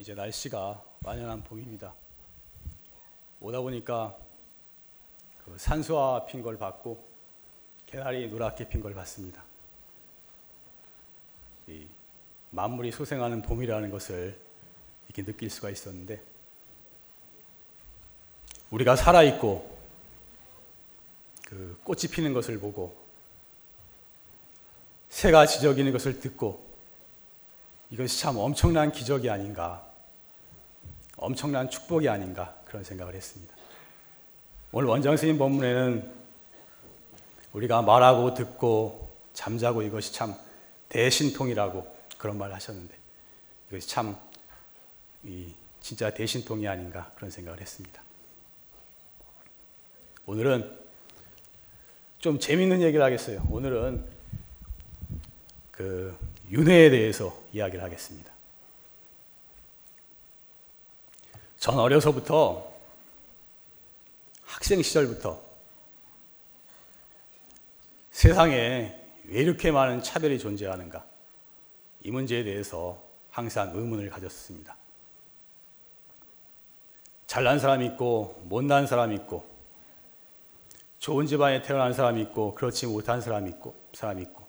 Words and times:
이제 0.00 0.14
날씨가 0.14 0.82
완연한 1.02 1.44
봄입니다. 1.44 1.92
오다 3.38 3.60
보니까 3.60 4.16
그 5.44 5.58
산소와 5.58 6.24
핀걸 6.24 6.56
봤고 6.56 7.06
개나리 7.84 8.26
노랗게 8.28 8.70
핀 8.70 8.80
걸 8.80 8.94
봤습니다. 8.94 9.44
이 11.68 11.86
만물이 12.48 12.92
소생하는 12.92 13.42
봄이라는 13.42 13.90
것을 13.90 14.40
이렇게 15.06 15.22
느낄 15.22 15.50
수가 15.50 15.68
있었는데 15.68 16.22
우리가 18.70 18.96
살아 18.96 19.22
있고 19.22 19.78
그 21.44 21.78
꽃이 21.84 22.04
피는 22.10 22.32
것을 22.32 22.58
보고 22.58 22.96
새가 25.10 25.44
지저귀는 25.44 25.92
것을 25.92 26.20
듣고 26.20 26.70
이것이 27.90 28.20
참 28.20 28.38
엄청난 28.38 28.92
기적이 28.92 29.28
아닌가, 29.28 29.89
엄청난 31.20 31.68
축복이 31.68 32.08
아닌가 32.08 32.56
그런 32.64 32.82
생각을 32.82 33.14
했습니다. 33.14 33.54
오늘 34.72 34.88
원장 34.88 35.16
스님 35.16 35.38
본문에는 35.38 36.12
우리가 37.52 37.82
말하고 37.82 38.34
듣고 38.34 39.10
잠자고 39.34 39.82
이것이 39.82 40.12
참 40.12 40.34
대신통이라고 40.88 41.96
그런 42.18 42.38
말을 42.38 42.54
하셨는데 42.54 42.94
이것이 43.70 43.88
참이 43.88 44.14
진짜 45.80 46.10
대신통이 46.12 46.66
아닌가 46.66 47.10
그런 47.16 47.30
생각을 47.30 47.60
했습니다. 47.60 48.02
오늘은 50.26 50.78
좀 52.18 52.38
재밌는 52.38 52.82
얘기를 52.82 53.04
하겠어요. 53.04 53.46
오늘은 53.50 54.04
그 55.70 56.16
윤회에 56.50 56.90
대해서 56.90 57.36
이야기를 57.52 57.82
하겠습니다. 57.82 58.39
전 61.60 61.78
어려서부터 61.78 62.72
학생 64.44 64.80
시절부터 64.80 65.38
세상에 68.10 68.98
왜 69.24 69.42
이렇게 69.42 69.70
많은 69.70 70.02
차별이 70.02 70.38
존재하는가 70.38 71.04
이 72.00 72.10
문제에 72.10 72.44
대해서 72.44 72.98
항상 73.30 73.72
의문을 73.74 74.08
가졌습니다. 74.08 74.74
잘난 77.26 77.58
사람이 77.58 77.84
있고 77.88 78.40
못난 78.46 78.86
사람이 78.86 79.14
있고 79.16 79.46
좋은 80.98 81.26
집안에 81.26 81.60
태어난 81.60 81.92
사람이 81.92 82.22
있고 82.22 82.54
그렇지 82.54 82.86
못한 82.86 83.20
사람이 83.20 83.50
있고 83.50 83.76
사람이 83.92 84.22
있고 84.22 84.46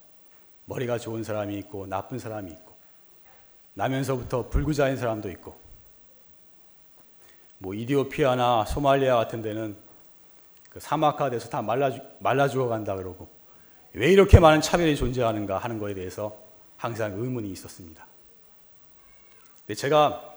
머리가 0.64 0.96
좋은 0.96 1.24
사람이 1.24 1.58
있고 1.58 1.86
나쁜 1.86 2.18
사람이 2.18 2.50
있고 2.52 2.74
나면서부터 3.74 4.48
불구자인 4.48 4.96
사람도 4.96 5.30
있고 5.32 5.61
뭐 7.62 7.74
이디오피아나 7.74 8.64
소말리아 8.64 9.14
같은 9.14 9.40
데는 9.40 9.76
그 10.68 10.80
사막화 10.80 11.30
돼서 11.30 11.48
다 11.48 11.62
말라 11.62 11.92
말라 12.18 12.48
죽어간다 12.48 12.96
그러고 12.96 13.28
왜 13.92 14.10
이렇게 14.10 14.40
많은 14.40 14.60
차별이 14.60 14.96
존재하는가 14.96 15.58
하는 15.58 15.78
거에 15.78 15.94
대해서 15.94 16.36
항상 16.76 17.12
의문이 17.12 17.52
있었습니다. 17.52 18.04
근데 19.58 19.74
제가 19.76 20.28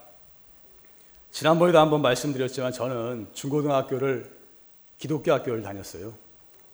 지난번에도 1.32 1.80
한번 1.80 2.04
말씀드렸지만 2.04 2.72
저는 2.72 3.30
중고등학교를 3.34 4.32
기독교 5.00 5.34
학교를 5.34 5.64
다녔어요. 5.64 6.14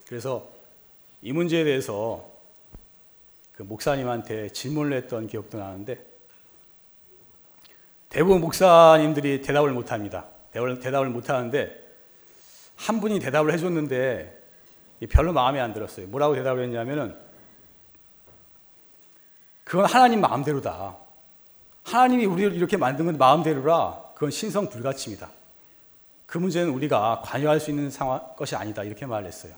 그래서 0.05 0.49
이 1.21 1.31
문제에 1.31 1.63
대해서 1.63 2.29
그 3.53 3.63
목사님한테 3.63 4.49
질문을 4.49 4.97
했던 4.97 5.27
기억도 5.27 5.59
나는데 5.59 6.05
대부분 8.09 8.41
목사님들이 8.41 9.41
대답을 9.41 9.71
못 9.71 9.93
합니다. 9.93 10.25
대답을, 10.51 10.79
대답을 10.79 11.09
못 11.09 11.29
하는데 11.29 11.81
한 12.75 12.99
분이 12.99 13.19
대답을 13.19 13.53
해줬는데 13.53 14.39
별로 15.09 15.33
마음에 15.33 15.59
안 15.59 15.73
들었어요. 15.73 16.07
뭐라고 16.07 16.35
대답을 16.35 16.63
했냐면은 16.63 17.15
그건 19.63 19.85
하나님 19.85 20.21
마음대로다. 20.21 20.97
하나님이 21.83 22.25
우리를 22.25 22.53
이렇게 22.53 22.77
만든 22.77 23.05
건 23.05 23.17
마음대로라. 23.17 24.11
그건 24.13 24.29
신성 24.31 24.69
불가침이다. 24.69 25.29
그 26.25 26.37
문제는 26.37 26.71
우리가 26.71 27.21
관여할 27.23 27.59
수 27.59 27.71
있는 27.71 27.89
상황, 27.89 28.21
것이 28.35 28.55
아니다. 28.55 28.83
이렇게 28.83 29.05
말을 29.05 29.27
했어요. 29.27 29.53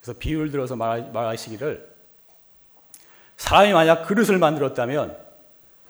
그래서 0.00 0.18
비유를 0.18 0.50
들어서 0.50 0.76
말하시기를 0.76 1.96
사람이 3.36 3.72
만약 3.72 4.06
그릇을 4.06 4.38
만들었다면 4.38 5.16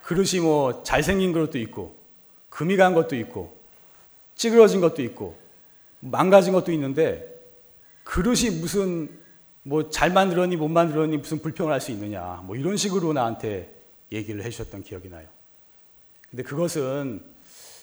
그릇이 0.02 0.40
뭐 0.40 0.82
잘생긴 0.82 1.32
그릇도 1.32 1.58
있고 1.58 1.96
금이 2.48 2.76
간 2.76 2.94
것도 2.94 3.16
있고 3.16 3.57
찌그러진 4.38 4.80
것도 4.80 5.02
있고 5.02 5.36
망가진 6.00 6.54
것도 6.54 6.72
있는데 6.72 7.28
그릇이 8.04 8.50
무슨 8.50 9.10
뭐 9.64 9.90
잘 9.90 10.10
만들었니 10.10 10.56
못 10.56 10.68
만들었니 10.68 11.18
무슨 11.18 11.42
불평을 11.42 11.70
할 11.70 11.80
수 11.80 11.90
있느냐 11.90 12.42
뭐 12.44 12.56
이런 12.56 12.78
식으로 12.78 13.12
나한테 13.12 13.70
얘기를 14.10 14.42
해주셨던 14.42 14.82
기억이 14.84 15.10
나요. 15.10 15.28
근데 16.30 16.42
그것은 16.42 17.22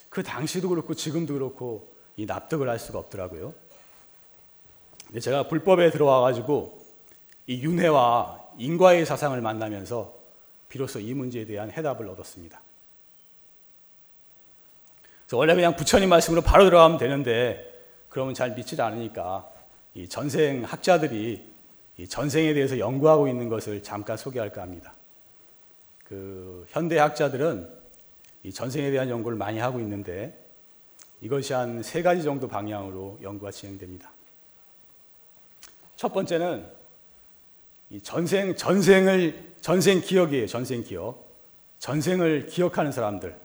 그 0.09 0.23
당시도 0.23 0.69
그렇고 0.69 0.95
지금도 0.95 1.33
그렇고 1.33 1.93
이 2.17 2.25
납득을 2.25 2.67
할 2.69 2.79
수가 2.79 2.97
없더라고요. 2.99 3.53
근데 5.05 5.19
제가 5.19 5.47
불법에 5.47 5.91
들어와 5.91 6.21
가지고 6.21 6.81
이 7.45 7.61
윤회와 7.61 8.41
인과의 8.57 9.05
사상을 9.05 9.39
만나면서 9.41 10.15
비로소 10.69 10.99
이 10.99 11.13
문제에 11.13 11.45
대한 11.45 11.69
해답을 11.69 12.07
얻었습니다. 12.09 12.61
원래 15.37 15.55
그냥 15.55 15.75
부처님 15.75 16.09
말씀으로 16.09 16.41
바로 16.41 16.65
들어가면 16.65 16.97
되는데 16.97 17.71
그러면 18.09 18.33
잘 18.33 18.53
믿지 18.53 18.79
않으니까 18.81 19.49
이 19.93 20.07
전생 20.07 20.63
학자들이 20.63 21.53
이 21.97 22.07
전생에 22.07 22.53
대해서 22.53 22.77
연구하고 22.79 23.27
있는 23.27 23.49
것을 23.49 23.81
잠깐 23.83 24.17
소개할까 24.17 24.61
합니다. 24.61 24.93
그 26.03 26.65
현대 26.69 26.97
학자들은 26.99 27.69
이 28.43 28.51
전생에 28.53 28.91
대한 28.91 29.09
연구를 29.09 29.37
많이 29.37 29.59
하고 29.59 29.79
있는데 29.79 30.39
이것이 31.21 31.53
한 31.53 31.81
세 31.81 32.03
가지 32.03 32.21
정도 32.23 32.47
방향으로 32.47 33.17
연구가 33.21 33.51
진행됩니다. 33.51 34.11
첫 35.95 36.13
번째는 36.13 36.67
이 37.89 38.01
전생 38.01 38.55
전생을 38.55 39.53
전생 39.61 40.01
기억이에요. 40.01 40.47
전생 40.47 40.83
기억. 40.83 41.25
전생을 41.79 42.47
기억하는 42.47 42.91
사람들. 42.91 43.35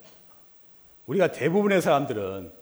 우리가 1.10 1.32
대부분의 1.32 1.82
사람들은 1.82 2.53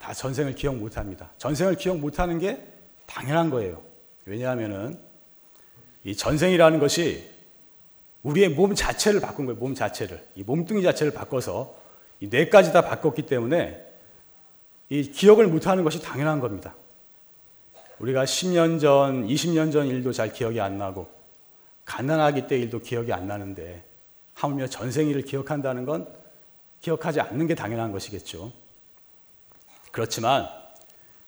다 0.00 0.12
전생을 0.12 0.56
기억 0.56 0.76
못 0.76 0.96
합니다. 0.96 1.30
전생을 1.38 1.76
기억 1.76 1.98
못 1.98 2.18
하는 2.18 2.40
게 2.40 2.60
당연한 3.06 3.48
거예요. 3.48 3.80
왜냐하면은 4.26 4.98
이 6.02 6.16
전생이라는 6.16 6.80
것이 6.80 7.30
우리의 8.24 8.48
몸 8.48 8.74
자체를 8.74 9.20
바꾼 9.20 9.46
거예요. 9.46 9.58
몸 9.60 9.74
자체를. 9.74 10.26
이 10.34 10.42
몸뚱이 10.42 10.82
자체를 10.82 11.12
바꿔서 11.14 11.76
이 12.18 12.26
뇌까지 12.26 12.72
다 12.72 12.82
바꿨기 12.82 13.22
때문에 13.22 13.86
이 14.88 15.12
기억을 15.12 15.46
못 15.46 15.68
하는 15.68 15.84
것이 15.84 16.02
당연한 16.02 16.40
겁니다. 16.40 16.74
우리가 18.00 18.24
10년 18.24 18.80
전, 18.80 19.28
20년 19.28 19.70
전 19.70 19.86
일도 19.86 20.12
잘 20.12 20.32
기억이 20.32 20.60
안 20.60 20.78
나고 20.78 21.08
가난하기 21.84 22.48
때 22.48 22.58
일도 22.58 22.80
기억이 22.80 23.12
안 23.12 23.28
나는데 23.28 23.84
하물며 24.34 24.66
전생일을 24.66 25.22
기억한다는 25.22 25.84
건 25.84 26.23
기억하지 26.84 27.20
않는 27.22 27.46
게 27.46 27.54
당연한 27.54 27.92
것이겠죠. 27.92 28.52
그렇지만 29.90 30.46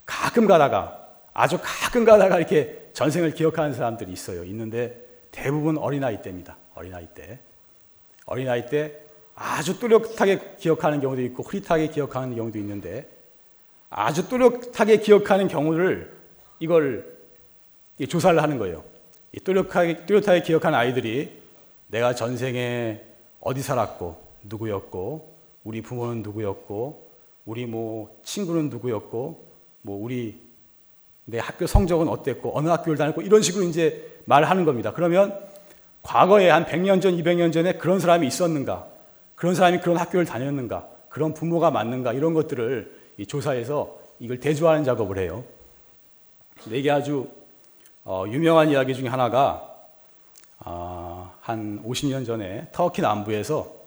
가끔 0.05 0.47
가다가 0.47 1.09
아주 1.33 1.59
가끔 1.62 2.05
가다가 2.05 2.37
이렇게 2.37 2.91
전생을 2.93 3.33
기억하는 3.33 3.72
사람들이 3.72 4.12
있어요. 4.12 4.45
있는데 4.45 4.95
대부분 5.31 5.78
어린아이 5.78 6.21
때입니다. 6.21 6.59
어린아이 6.75 7.09
때. 7.15 7.39
어린아이 8.27 8.66
때 8.66 9.01
아주 9.34 9.78
뚜렷하게 9.78 10.57
기억하는 10.59 11.01
경우도 11.01 11.22
있고 11.22 11.42
흐릿하게 11.42 11.89
기억하는 11.89 12.36
경우도 12.36 12.59
있는데 12.59 13.09
아주 13.89 14.28
뚜렷하게 14.28 14.98
기억하는 14.98 15.48
경우를 15.48 16.15
이걸 16.60 17.16
조사를 18.07 18.42
하는 18.42 18.59
거예요. 18.59 18.84
뚜렷하게, 19.42 20.04
뚜렷하게 20.04 20.42
기억한 20.42 20.75
아이들이 20.75 21.41
내가 21.86 22.15
전생에 22.15 23.01
어디 23.41 23.63
살았고, 23.63 24.21
누구였고, 24.45 25.35
우리 25.66 25.83
부모는 25.83 26.22
누구였고, 26.22 27.10
우리 27.45 27.66
뭐 27.66 28.16
친구는 28.22 28.71
누구였고, 28.71 29.45
뭐 29.83 30.01
우리 30.01 30.41
내 31.24 31.41
학교 31.41 31.66
성적은 31.66 32.09
어땠고, 32.09 32.57
어느 32.57 32.68
학교를 32.68 32.97
다녔고, 32.97 33.22
이런 33.22 33.42
식으로 33.42 33.65
이제 33.65 34.21
말을 34.27 34.48
하는 34.48 34.65
겁니다. 34.65 34.92
그러면 34.92 35.36
과거에 36.03 36.51
한 36.51 36.66
100년 36.66 37.03
전, 37.03 37.16
200년 37.16 37.53
전에 37.53 37.72
그런 37.78 37.98
사람이 37.98 38.28
있었는가, 38.28 38.86
그런 39.34 39.57
사람이 39.57 39.80
그런 39.80 39.97
학교를 39.97 40.24
다녔는가, 40.24 40.89
그런 41.09 41.34
부모가 41.34 41.72
맞는가, 41.72 42.12
이런 42.12 42.33
것들을 42.33 42.97
조사해서 43.27 43.98
이걸 44.21 44.39
대조하는 44.39 44.84
작업을 44.84 45.19
해요. 45.19 45.42
이게 46.71 46.92
아주 46.92 47.28
어, 48.04 48.24
유명한 48.28 48.71
이야기 48.71 48.95
중에 48.95 49.09
하나가 49.09 49.69
어, 50.60 51.33
한 51.41 51.83
50년 51.84 52.24
전에 52.24 52.69
터키 52.71 53.03
남부에서 53.03 53.85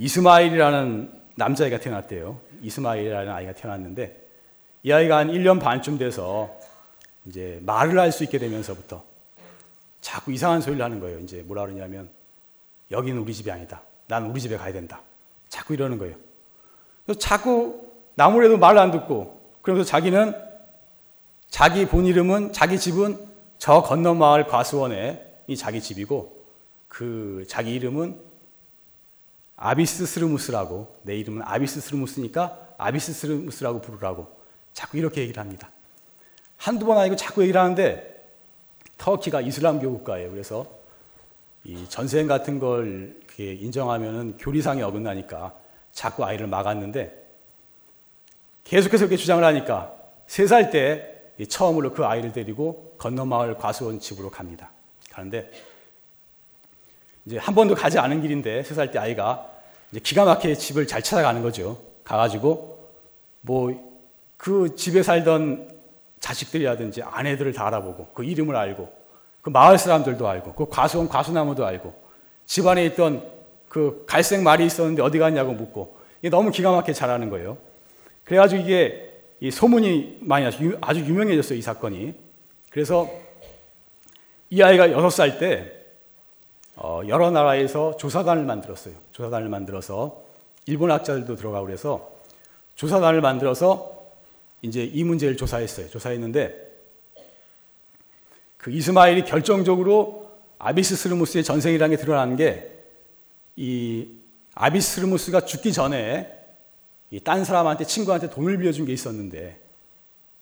이스마일이라는 0.00 1.12
남자아이가 1.34 1.78
태어났대요. 1.78 2.40
이스마일이라는 2.62 3.30
아이가 3.30 3.52
태어났는데 3.52 4.28
이 4.82 4.92
아이가 4.92 5.18
한 5.18 5.28
1년 5.28 5.60
반쯤 5.60 5.98
돼서 5.98 6.58
이제 7.26 7.60
말을 7.64 7.98
할 7.98 8.10
수 8.10 8.24
있게 8.24 8.38
되면서부터 8.38 9.04
자꾸 10.00 10.32
이상한 10.32 10.62
소리를 10.62 10.82
하는 10.82 11.00
거예요. 11.00 11.18
이제 11.18 11.42
뭐라 11.42 11.66
그러냐면 11.66 12.08
여기는 12.90 13.20
우리 13.20 13.34
집이 13.34 13.50
아니다. 13.50 13.82
난 14.08 14.24
우리 14.30 14.40
집에 14.40 14.56
가야 14.56 14.72
된다. 14.72 15.02
자꾸 15.50 15.74
이러는 15.74 15.98
거예요. 15.98 16.16
그래서 17.04 17.20
자꾸 17.20 17.86
나무래도 18.14 18.56
말을 18.56 18.80
안 18.80 18.90
듣고 18.90 19.38
그러면서 19.60 19.88
자기는 19.90 20.34
자기 21.50 21.86
본 21.86 22.06
이름은 22.06 22.54
자기 22.54 22.78
집은 22.78 23.18
저 23.58 23.82
건너 23.82 24.14
마을 24.14 24.46
과수원에 24.46 25.22
이 25.46 25.56
자기 25.58 25.82
집이고 25.82 26.42
그 26.88 27.44
자기 27.46 27.74
이름은 27.74 28.29
아비스 29.60 30.06
스르무스라고 30.06 30.96
내 31.02 31.16
이름은 31.16 31.42
아비스 31.44 31.80
스르무스니까 31.82 32.68
아비스 32.78 33.12
스르무스라고 33.12 33.82
부르라고 33.82 34.26
자꾸 34.72 34.96
이렇게 34.96 35.20
얘기를 35.20 35.38
합니다. 35.38 35.70
한두 36.56 36.86
번 36.86 36.96
아니고 36.96 37.16
자꾸 37.16 37.42
얘기를 37.42 37.60
하는데 37.60 38.24
터키가 38.96 39.42
이슬람교 39.42 39.90
국가예요. 39.98 40.30
그래서 40.30 40.66
이 41.64 41.86
전생 41.90 42.26
같은 42.26 42.58
걸 42.58 43.20
인정하면은 43.38 44.38
교리상에 44.38 44.82
어긋나니까 44.82 45.54
자꾸 45.92 46.24
아이를 46.24 46.46
막았는데 46.46 47.18
계속해서 48.64 49.04
이렇게 49.04 49.16
주장을 49.16 49.42
하니까 49.44 49.94
세 50.26 50.46
살 50.46 50.70
때 50.70 51.06
처음으로 51.48 51.92
그 51.92 52.04
아이를 52.06 52.32
데리고 52.32 52.94
건너마을 52.98 53.56
과수원 53.56 54.00
집으로 54.00 54.30
갑니다. 54.30 54.70
가는데 55.10 55.50
이제 57.26 57.36
한 57.38 57.54
번도 57.54 57.74
가지 57.74 57.98
않은 57.98 58.22
길인데 58.22 58.62
세 58.62 58.74
살 58.74 58.90
때 58.90 58.98
아이가 58.98 59.49
이제 59.90 60.00
기가 60.00 60.24
막히게 60.24 60.54
집을 60.54 60.86
잘 60.86 61.02
찾아가는 61.02 61.42
거죠. 61.42 61.80
가가지고 62.04 62.78
뭐 63.42 63.90
그 64.40 64.74
집에 64.74 65.02
살던 65.02 65.68
자식들이라든지 66.18 67.02
아내들을 67.02 67.52
다 67.52 67.66
알아보고 67.66 68.08
그 68.14 68.24
이름을 68.24 68.56
알고 68.56 68.90
그 69.42 69.50
마을 69.50 69.76
사람들도 69.76 70.26
알고 70.26 70.54
그 70.54 70.66
과수원 70.66 71.08
과수나무도 71.08 71.66
알고 71.66 71.94
집안에 72.46 72.86
있던 72.86 73.22
그 73.68 74.04
갈색 74.06 74.42
말이 74.42 74.64
있었는데 74.64 75.02
어디 75.02 75.18
갔냐고 75.18 75.52
묻고 75.52 75.94
이게 76.20 76.30
너무 76.30 76.50
기가 76.50 76.72
막히게 76.72 76.94
잘하는 76.94 77.28
거예요. 77.28 77.58
그래가지고 78.24 78.62
이게 78.62 79.12
소문이 79.52 80.20
많이 80.22 80.46
나서 80.46 80.58
아주 80.80 81.00
유명해졌어요 81.00 81.58
이 81.58 81.62
사건이. 81.62 82.14
그래서 82.70 83.10
이 84.48 84.62
아이가 84.62 84.90
여섯 84.90 85.10
살때 85.10 85.70
어, 85.70 85.79
여러 87.08 87.30
나라에서 87.30 87.96
조사단을 87.96 88.44
만들었어요. 88.44 88.94
조사단을 89.12 89.48
만들어서 89.48 90.22
일본 90.66 90.90
학자들도 90.90 91.36
들어가고 91.36 91.66
그래서 91.66 92.10
조사단을 92.76 93.20
만들어서 93.20 93.98
이제 94.62 94.84
이 94.84 95.04
문제를 95.04 95.36
조사했어요. 95.36 95.88
조사했는데 95.88 96.68
그 98.56 98.70
이스마일이 98.70 99.24
결정적으로 99.24 100.30
아비스스르무스의 100.58 101.44
전생이라는 101.44 101.96
게 101.96 102.02
드러난 102.02 102.36
게이 102.36 104.08
아비스르무스가 104.54 105.40
죽기 105.46 105.72
전에 105.72 106.36
이 107.10 107.20
딴 107.20 107.44
사람한테 107.44 107.84
친구한테 107.84 108.30
돈을 108.30 108.58
빌려준 108.58 108.86
게 108.86 108.92
있었는데 108.92 109.58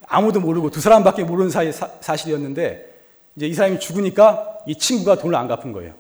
아무도 0.07 0.41
모르고 0.41 0.71
두 0.71 0.81
사람밖에 0.81 1.25
모르는 1.25 1.51
사이 1.51 1.73
사, 1.73 1.91
사실이었는데 2.01 2.95
이제 3.37 3.47
이 3.47 3.55
사람이 3.55 3.81
죽으니까 3.81 4.59
이 4.67 4.77
친구가 4.77 5.17
돈을 5.19 5.35
안 5.35 5.49
갚은 5.49 5.73
거예요. 5.73 5.95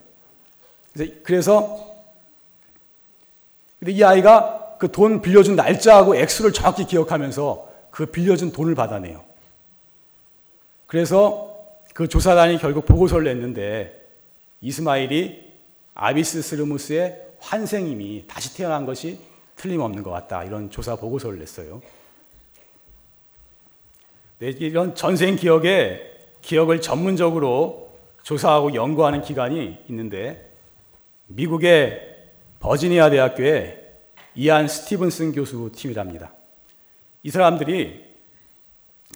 그래서 1.22 1.86
근데 3.78 3.92
이 3.92 4.02
아이가 4.02 4.58
그 4.78 4.88
돈 4.88 5.20
빌려준 5.20 5.56
날짜하고 5.56 6.16
액수를 6.16 6.52
정확히 6.52 6.86
기억하면서 6.86 7.68
그 7.90 8.06
빌려준 8.06 8.52
돈을 8.52 8.74
받아내요. 8.74 9.24
그래서 10.86 11.56
그 11.92 12.08
조사단이 12.08 12.58
결국 12.58 12.86
보고서를 12.86 13.24
냈는데 13.24 14.00
이스마일이 14.60 15.52
아비스 15.94 16.42
스르무스의 16.42 17.26
환생임이 17.40 18.24
다시 18.28 18.56
태어난 18.56 18.86
것이 18.86 19.18
틀림없는 19.56 20.04
것 20.04 20.10
같다. 20.10 20.44
이런 20.44 20.70
조사 20.70 20.94
보고서를 20.94 21.40
냈어요. 21.40 21.82
네, 24.38 24.50
이런 24.50 24.94
전생 24.94 25.34
기억에 25.34 26.00
기억을 26.42 26.80
전문적으로 26.80 27.90
조사하고 28.22 28.74
연구하는 28.74 29.22
기관이 29.22 29.76
있는데 29.88 30.47
미국의 31.28 32.16
버지니아 32.60 33.10
대학교의 33.10 33.84
이안 34.34 34.68
스티븐슨 34.68 35.32
교수 35.32 35.70
팀이랍니다. 35.74 36.32
이 37.22 37.30
사람들이 37.30 38.04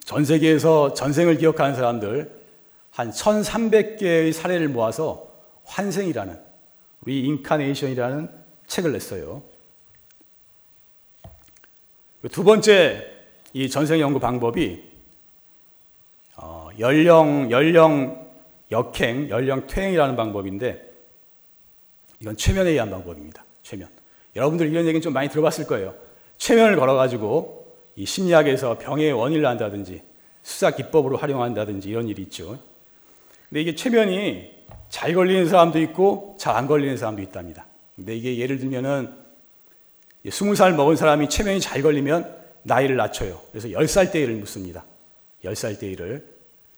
전 0.05 0.25
세계에서 0.25 0.93
전생을 0.93 1.37
기억하는 1.37 1.75
사람들 1.75 2.43
한 2.91 3.09
1300개의 3.09 4.33
사례를 4.33 4.67
모아서 4.69 5.31
환생이라는 5.65 6.39
리인카네이션이라는 7.05 8.29
책을 8.67 8.91
냈어요. 8.91 9.43
두 12.31 12.43
번째 12.43 13.11
이 13.53 13.69
전생 13.69 13.99
연구 13.99 14.19
방법이 14.19 14.91
어, 16.37 16.69
연령 16.79 17.51
연령 17.51 18.31
역행, 18.71 19.29
연령 19.29 19.67
퇴행이라는 19.67 20.15
방법인데 20.15 20.92
이건 22.23 22.37
최면에 22.37 22.69
의한 22.69 22.89
방법입니다. 22.89 23.43
최면. 23.63 23.89
여러분들 24.37 24.69
이런 24.69 24.85
얘기는 24.85 25.01
좀 25.01 25.11
많이 25.11 25.27
들어봤을 25.27 25.67
거예요. 25.67 25.93
최면을 26.37 26.77
걸어가지고 26.77 27.75
이 27.97 28.05
심리학에서 28.05 28.77
병의 28.77 29.11
원인을 29.11 29.45
한다든지 29.45 30.01
수사 30.41 30.71
기법으로 30.71 31.17
활용한다든지 31.17 31.89
이런 31.89 32.07
일이 32.07 32.21
있죠. 32.23 32.57
근데 33.49 33.61
이게 33.61 33.75
최면이 33.75 34.51
잘 34.87 35.13
걸리는 35.13 35.49
사람도 35.49 35.79
있고 35.79 36.37
잘 36.39 36.55
안 36.55 36.65
걸리는 36.65 36.95
사람도 36.95 37.21
있답니다. 37.21 37.67
근데 37.97 38.15
이게 38.15 38.37
예를 38.37 38.57
들면은 38.57 39.13
20살 40.25 40.75
먹은 40.75 40.95
사람이 40.95 41.27
최면이 41.27 41.59
잘 41.59 41.81
걸리면 41.81 42.37
나이를 42.63 42.95
낮춰요. 42.95 43.41
그래서 43.51 43.67
10살 43.67 44.13
때를 44.13 44.35
묻습니다. 44.35 44.85
10살 45.43 45.77
때를. 45.77 46.25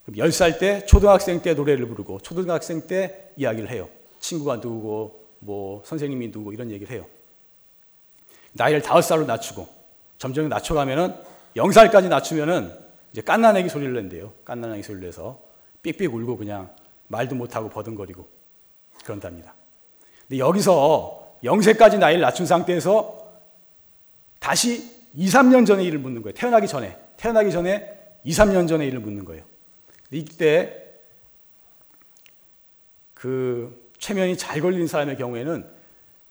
그럼 0.05 0.27
10살 0.27 0.57
때 0.57 0.83
초등학생 0.87 1.43
때 1.43 1.53
노래를 1.53 1.85
부르고 1.87 2.21
초등학생 2.21 2.87
때 2.87 3.29
이야기를 3.37 3.69
해요. 3.69 3.87
친구가 4.19 4.55
누구고 4.55 5.24
뭐 5.45 5.83
선생님이 5.85 6.31
누구 6.31 6.53
이런 6.53 6.71
얘기를 6.71 6.93
해요. 6.93 7.05
나이를 8.53 8.81
다섯 8.81 9.01
살로 9.01 9.25
낮추고 9.25 9.67
점점 10.17 10.49
낮춰가면은 10.49 11.15
영살까지 11.55 12.09
낮추면은 12.09 12.75
이제 13.11 13.21
깐나내기 13.21 13.69
소리를 13.69 13.93
낸대요. 13.93 14.33
깐나내기 14.43 14.81
소리를 14.83 15.05
내서 15.05 15.39
삑삑 15.81 16.13
울고 16.13 16.37
그냥 16.37 16.73
말도 17.07 17.35
못하고 17.35 17.69
버둥거리고 17.69 18.27
그런답니다. 19.03 19.53
근데 20.27 20.39
여기서 20.39 21.37
영세까지 21.43 21.99
나이를 21.99 22.21
낮춘 22.21 22.47
상태에서 22.47 23.23
다시 24.39 24.91
2, 25.13 25.27
3년 25.27 25.65
전의 25.65 25.85
일을 25.85 25.99
묻는 25.99 26.23
거예요. 26.23 26.33
태어나기 26.33 26.67
전에. 26.67 26.97
태어나기 27.17 27.51
전에 27.51 28.19
2, 28.23 28.31
3년 28.31 28.67
전의 28.67 28.87
일을 28.87 28.99
묻는 28.99 29.23
거예요. 29.25 29.43
이때 30.11 30.83
그 33.13 33.84
최면이 33.97 34.37
잘 34.37 34.61
걸린 34.61 34.87
사람의 34.87 35.17
경우에는 35.17 35.65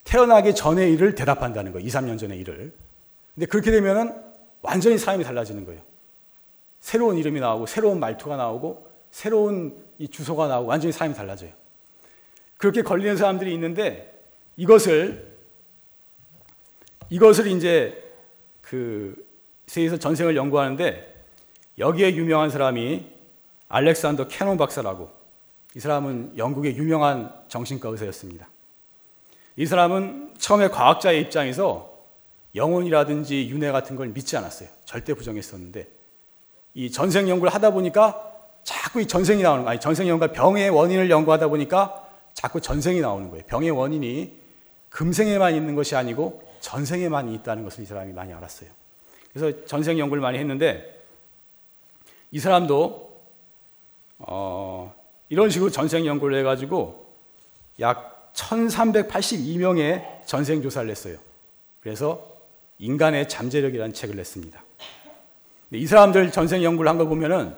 태어나기 0.04 0.54
전의 0.54 0.92
일을 0.92 1.14
대답한다는 1.14 1.72
거예요. 1.72 1.86
2, 1.86 1.90
3년 1.90 2.18
전의 2.18 2.38
일을. 2.38 2.72
근데 3.34 3.46
그렇게 3.46 3.70
되면은 3.70 4.14
완전히 4.62 4.98
삶이 4.98 5.24
달라지는 5.24 5.64
거예요. 5.64 5.80
새로운 6.80 7.16
이름이 7.16 7.40
나오고, 7.40 7.66
새로운 7.66 7.98
말투가 8.00 8.36
나오고, 8.36 8.90
새로운 9.10 9.84
이 9.98 10.08
주소가 10.08 10.48
나오고, 10.48 10.68
완전히 10.68 10.92
삶이 10.92 11.14
달라져요. 11.14 11.50
그렇게 12.58 12.82
걸리는 12.82 13.16
사람들이 13.16 13.52
있는데, 13.54 14.12
이것을, 14.56 15.34
이것을 17.10 17.46
이제 17.48 18.02
그 18.60 19.26
세계에서 19.66 19.96
전생을 19.96 20.36
연구하는데, 20.36 21.14
여기에 21.78 22.14
유명한 22.16 22.50
사람이 22.50 23.10
알렉산더 23.68 24.28
캐논 24.28 24.56
박사라고 24.56 25.10
이 25.74 25.80
사람은 25.80 26.34
영국의 26.36 26.76
유명한 26.76 27.32
정신과 27.48 27.88
의사였습니다. 27.88 28.48
이 29.56 29.66
사람은 29.66 30.34
처음에 30.38 30.68
과학자의 30.68 31.20
입장에서 31.22 31.98
영혼이라든지 32.54 33.48
윤회 33.48 33.72
같은 33.72 33.96
걸 33.96 34.08
믿지 34.08 34.36
않았어요. 34.36 34.68
절대 34.84 35.14
부정했었는데 35.14 35.88
이 36.74 36.90
전생 36.90 37.28
연구를 37.28 37.52
하다 37.52 37.70
보니까 37.70 38.32
자꾸 38.62 39.00
이 39.00 39.06
전생이 39.06 39.42
나오는. 39.42 39.66
아니 39.66 39.80
전생 39.80 40.08
연구가 40.08 40.32
병의 40.32 40.70
원인을 40.70 41.10
연구하다 41.10 41.48
보니까 41.48 42.08
자꾸 42.32 42.60
전생이 42.60 43.00
나오는 43.00 43.30
거예요. 43.30 43.44
병의 43.46 43.70
원인이 43.70 44.40
금생에만 44.90 45.54
있는 45.54 45.74
것이 45.74 45.96
아니고 45.96 46.42
전생에만 46.60 47.30
있다는 47.30 47.64
것을 47.64 47.82
이 47.82 47.86
사람이 47.86 48.12
많이 48.12 48.32
알았어요. 48.32 48.70
그래서 49.32 49.64
전생 49.66 49.98
연구를 49.98 50.20
많이 50.20 50.38
했는데 50.38 51.02
이 52.30 52.38
사람도 52.38 53.22
어, 54.18 54.94
이런 55.28 55.50
식으로 55.50 55.70
전생 55.70 56.06
연구를 56.06 56.38
해가지고 56.38 57.06
약 57.80 58.32
1382명의 58.34 60.26
전생 60.26 60.62
조사를 60.62 60.88
했어요. 60.90 61.18
그래서 61.80 62.34
인간의 62.78 63.28
잠재력이라는 63.28 63.94
책을 63.94 64.16
냈습니다. 64.16 64.62
이 65.72 65.86
사람들 65.86 66.30
전생 66.30 66.62
연구를 66.62 66.88
한걸 66.88 67.08
보면은 67.08 67.54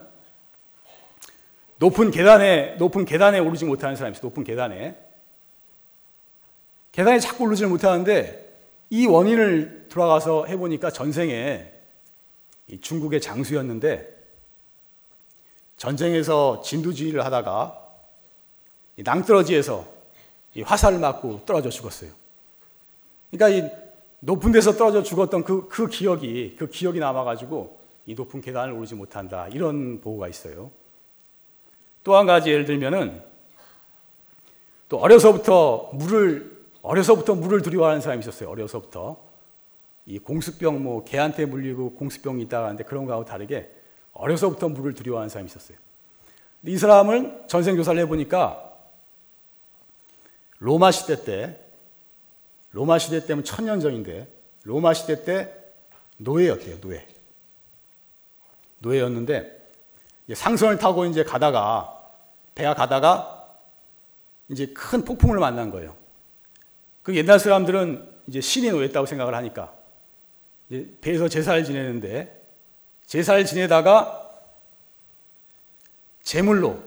높은 1.79 2.11
계단에 2.11 2.77
높은 2.77 3.05
계단에 3.05 3.39
오르지 3.39 3.65
못하는 3.65 3.97
사람이 3.97 4.17
있어요. 4.17 4.29
높은 4.29 4.45
계단에 4.45 4.97
계단에 6.93 7.19
자꾸 7.19 7.45
오르지 7.45 7.67
못하는데 7.67 8.47
이 8.89 9.07
원인을 9.07 9.87
돌아가서 9.91 10.47
해보니까 10.47 10.91
전생에 10.91 11.71
중국의 12.81 13.21
장수였는데 13.21 14.16
전쟁에서 15.77 16.63
진두지휘를 16.63 17.25
하다가 17.25 17.83
낭떠러지에서 18.99 19.85
화살을 20.63 20.99
맞고 20.99 21.45
떨어져 21.45 21.69
죽었어요. 21.69 22.11
그러니까 23.31 23.67
이 23.67 23.71
높은 24.21 24.53
데서 24.53 24.73
떨어져 24.73 25.03
죽었던 25.03 25.45
그, 25.45 25.69
그 25.69 25.89
기억이 25.89 26.57
그 26.59 26.69
기억이 26.69 26.99
남아가지고 26.99 27.79
이 28.07 28.15
높은 28.15 28.41
계단을 28.41 28.73
오르지 28.73 28.95
못한다 28.95 29.49
이런 29.49 30.01
보고가 30.01 30.29
있어요. 30.29 30.71
또 32.03 32.17
한 32.17 32.25
가지 32.25 32.51
예를 32.51 32.65
들면은 32.65 33.23
또 34.89 34.99
어려서부터 34.99 35.91
물을 35.93 36.57
어려서부터 36.83 37.35
물을 37.35 37.63
두려워하는 37.63 38.01
사람이 38.01 38.21
있었어요. 38.21 38.49
어려서부터 38.49 39.17
이 40.07 40.21
공수병 40.21 40.85
뭐 40.85 41.05
개한테 41.05 41.45
물리고 41.45 41.95
공수병이 41.95 42.45
있다가 42.45 42.67
하는데 42.67 42.85
그런 42.85 43.07
거하고 43.07 43.25
다르게 43.25 43.76
어려서부터 44.19 44.69
물을 44.69 44.95
두려워하는 44.95 45.29
사람이 45.29 45.49
있었어요. 45.49 45.79
이 46.65 46.77
사람을 46.77 47.45
전생 47.47 47.77
조사를 47.77 48.01
해보니까 48.03 48.63
로마 50.59 50.91
시대 50.91 51.23
때 51.23 51.61
로마 52.71 52.99
시대 52.99 53.25
때면 53.25 53.45
천년 53.45 53.81
전인데 53.81 54.27
로마 54.65 54.95
시대 54.95 55.25
때 55.25 55.55
노예였대요. 56.19 56.81
노예. 56.81 57.07
노예였는데 58.79 59.71
상선을 60.35 60.79
타고 60.79 61.05
이제 61.07 61.23
가다가 61.23 61.93
배가 62.55 62.75
가다가 62.75 63.57
이제 64.49 64.67
큰 64.69 65.05
폭풍을 65.05 65.39
만난 65.39 65.71
거예요. 65.71 65.95
그 67.03 67.15
옛날 67.15 67.39
사람들은 67.39 68.17
이제 68.27 68.41
신이 68.41 68.71
노였다고 68.71 69.07
생각을 69.07 69.35
하니까 69.35 69.75
배에서 71.01 71.29
제사를 71.29 71.63
지내는데 71.65 72.36
제사를 73.07 73.45
지내다가 73.45 74.31
제물로 76.23 76.83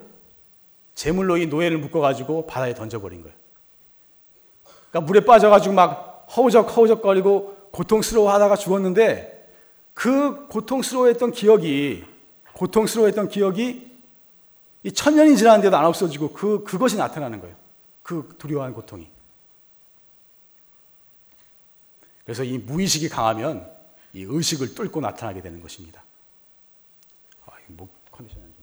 제물로 0.94 1.38
이 1.38 1.46
노예를 1.46 1.78
묶어 1.78 2.00
가지고 2.00 2.46
바다에 2.46 2.74
던져 2.74 3.00
버린 3.00 3.22
거예요. 3.22 3.36
그러니까 4.90 5.00
물에 5.00 5.24
빠져 5.24 5.48
가지고 5.48 5.74
막 5.74 6.26
허우적 6.36 6.76
허우적거리고 6.76 7.70
고통스러워하다가 7.72 8.56
죽었는데 8.56 9.40
그 9.94 10.46
고통스러워했던 10.48 11.32
기억이 11.32 12.04
고통스러워했던 12.54 13.28
기억이 13.28 13.90
이 14.82 14.92
천년이 14.92 15.36
지났는데도 15.36 15.76
안 15.76 15.84
없어지고 15.86 16.32
그, 16.32 16.64
그것이 16.64 16.96
나타나는 16.96 17.40
거예요. 17.40 17.56
그 18.02 18.34
두려워하는 18.38 18.74
고통이. 18.74 19.08
그래서 22.24 22.44
이 22.44 22.58
무의식이 22.58 23.08
강하면 23.08 23.70
이 24.12 24.22
의식을 24.22 24.74
뚫고 24.74 25.00
나타나게 25.00 25.42
되는 25.42 25.60
것입니다. 25.60 26.02
아, 27.46 27.52
목 27.68 27.90
컨디션이 28.10 28.42
좀. 28.42 28.60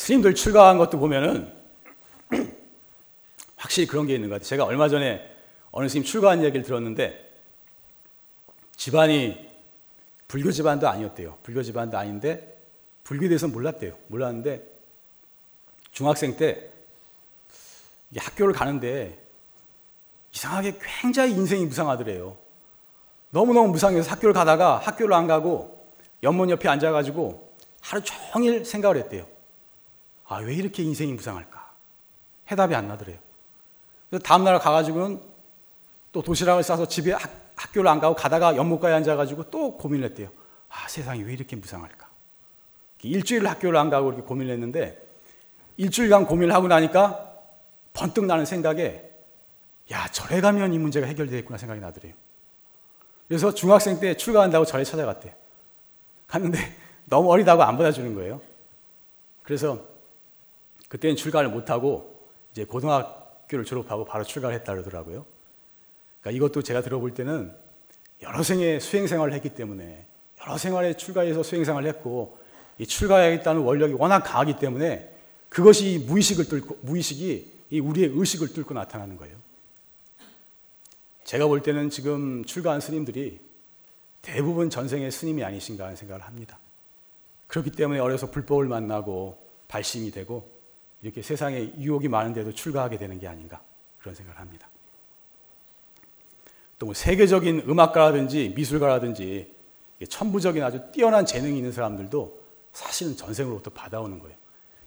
스님들 0.00 0.34
출가한 0.34 0.78
것도 0.78 0.98
보면은 0.98 1.52
확실히 3.56 3.86
그런 3.86 4.06
게 4.06 4.14
있는 4.14 4.30
것 4.30 4.36
같아요. 4.36 4.48
제가 4.48 4.64
얼마 4.64 4.88
전에 4.88 5.20
어느 5.70 5.90
스님 5.90 6.04
출가한 6.04 6.42
얘기를 6.42 6.64
들었는데 6.64 7.30
집안이 8.76 9.46
불교 10.26 10.50
집안도 10.52 10.88
아니었대요. 10.88 11.36
불교 11.42 11.62
집안도 11.62 11.98
아닌데 11.98 12.58
불교에 13.04 13.28
대해서 13.28 13.46
몰랐대요. 13.46 13.94
몰랐는데 14.06 14.64
중학생 15.92 16.34
때 16.38 16.70
학교를 18.16 18.54
가는데 18.54 19.22
이상하게 20.32 20.78
굉장히 21.02 21.32
인생이 21.32 21.66
무상하더래요. 21.66 22.38
너무너무 23.28 23.68
무상해서 23.68 24.10
학교를 24.10 24.32
가다가 24.32 24.78
학교를 24.78 25.12
안 25.12 25.26
가고 25.26 25.78
연못 26.22 26.48
옆에 26.48 26.70
앉아가지고 26.70 27.54
하루 27.82 28.02
종일 28.02 28.64
생각을 28.64 28.96
했대요. 28.96 29.39
아, 30.30 30.36
왜 30.36 30.54
이렇게 30.54 30.84
인생이 30.84 31.12
무상할까? 31.12 31.72
해답이 32.52 32.72
안 32.76 32.86
나더래요. 32.86 33.18
그래서 34.08 34.22
다음날 34.22 34.60
가가지고는 34.60 35.20
또 36.12 36.22
도시락을 36.22 36.62
싸서 36.62 36.86
집에 36.86 37.12
학, 37.12 37.50
학교를 37.56 37.90
안 37.90 37.98
가고 37.98 38.14
가다가 38.14 38.54
연못가에 38.54 38.92
앉아가지고 38.92 39.50
또 39.50 39.76
고민을 39.76 40.08
했대요. 40.10 40.30
아, 40.68 40.86
세상이 40.86 41.24
왜 41.24 41.32
이렇게 41.32 41.56
무상할까? 41.56 42.08
일주일 43.02 43.44
학교를 43.48 43.76
안 43.76 43.90
가고 43.90 44.10
이렇게 44.10 44.22
고민을 44.22 44.52
했는데 44.52 45.04
일주일간 45.76 46.26
고민을 46.26 46.54
하고 46.54 46.68
나니까 46.68 47.32
번뜩 47.92 48.26
나는 48.26 48.44
생각에 48.44 49.10
야, 49.90 50.06
절에 50.12 50.40
가면 50.40 50.72
이 50.72 50.78
문제가 50.78 51.08
해결되겠구나 51.08 51.58
생각이 51.58 51.80
나더래요. 51.80 52.14
그래서 53.26 53.52
중학생 53.52 53.98
때 53.98 54.16
출가한다고 54.16 54.64
절에 54.64 54.84
찾아갔대요. 54.84 55.32
갔는데 56.28 56.76
너무 57.06 57.32
어리다고 57.32 57.64
안 57.64 57.76
받아주는 57.76 58.14
거예요. 58.14 58.40
그래서 59.42 59.89
그때는 60.90 61.14
출가를 61.14 61.48
못하고 61.48 62.20
이제 62.52 62.64
고등학교를 62.64 63.64
졸업하고 63.64 64.04
바로 64.04 64.24
출가를 64.24 64.56
했다 64.56 64.72
그러더라고요. 64.72 65.24
그러니까 66.20 66.36
이것도 66.36 66.62
제가 66.62 66.82
들어볼 66.82 67.14
때는 67.14 67.54
여러 68.22 68.42
생의 68.42 68.80
수행 68.80 69.06
생활을 69.06 69.32
했기 69.32 69.50
때문에 69.50 70.04
여러 70.40 70.58
생활에 70.58 70.94
출가해서 70.94 71.44
수행 71.44 71.64
생활을 71.64 71.88
했고 71.88 72.36
이 72.78 72.86
출가해야겠다는 72.86 73.62
원력이 73.62 73.94
워낙 73.94 74.20
강하기 74.20 74.58
때문에 74.58 75.08
그것이 75.48 76.04
무의식을 76.08 76.48
뚫고 76.48 76.78
무의식이 76.82 77.52
이 77.70 77.78
우리의 77.78 78.10
의식을 78.12 78.52
뚫고 78.52 78.74
나타나는 78.74 79.16
거예요. 79.16 79.36
제가 81.22 81.46
볼 81.46 81.62
때는 81.62 81.90
지금 81.90 82.44
출가한 82.44 82.80
스님들이 82.80 83.38
대부분 84.22 84.70
전생의 84.70 85.12
스님이 85.12 85.44
아니신가 85.44 85.84
하는 85.84 85.94
생각을 85.94 86.22
합니다. 86.26 86.58
그렇기 87.46 87.70
때문에 87.70 88.00
어려서 88.00 88.28
불법을 88.32 88.66
만나고 88.66 89.38
발심이 89.68 90.10
되고 90.10 90.59
이렇게 91.02 91.22
세상에 91.22 91.72
유혹이 91.78 92.08
많은데도 92.08 92.52
출가하게 92.52 92.98
되는 92.98 93.18
게 93.18 93.26
아닌가 93.26 93.62
그런 93.98 94.14
생각을 94.14 94.38
합니다. 94.40 94.68
또 96.78 96.86
뭐 96.86 96.94
세계적인 96.94 97.64
음악가라든지 97.68 98.54
미술가라든지 98.56 99.54
천부적인 100.08 100.62
아주 100.62 100.80
뛰어난 100.92 101.26
재능이 101.26 101.58
있는 101.58 101.72
사람들도 101.72 102.40
사실은 102.72 103.16
전생으로부터 103.16 103.70
받아오는 103.70 104.18
거예요. 104.18 104.36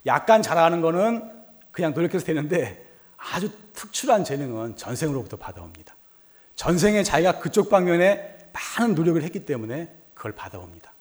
약간 0.07 0.41
잘하는 0.41 0.81
거는 0.81 1.29
그냥 1.71 1.93
노력해서 1.93 2.25
되는데 2.25 2.83
아주 3.15 3.51
특출한 3.73 4.23
재능은 4.23 4.75
전생으로부터 4.75 5.37
받아옵니다. 5.37 5.95
전생에 6.55 7.03
자기가 7.03 7.39
그쪽 7.39 7.69
방면에 7.69 8.37
많은 8.53 8.95
노력을 8.95 9.21
했기 9.21 9.45
때문에 9.45 9.93
그걸 10.15 10.33
받아옵니다. 10.33 10.93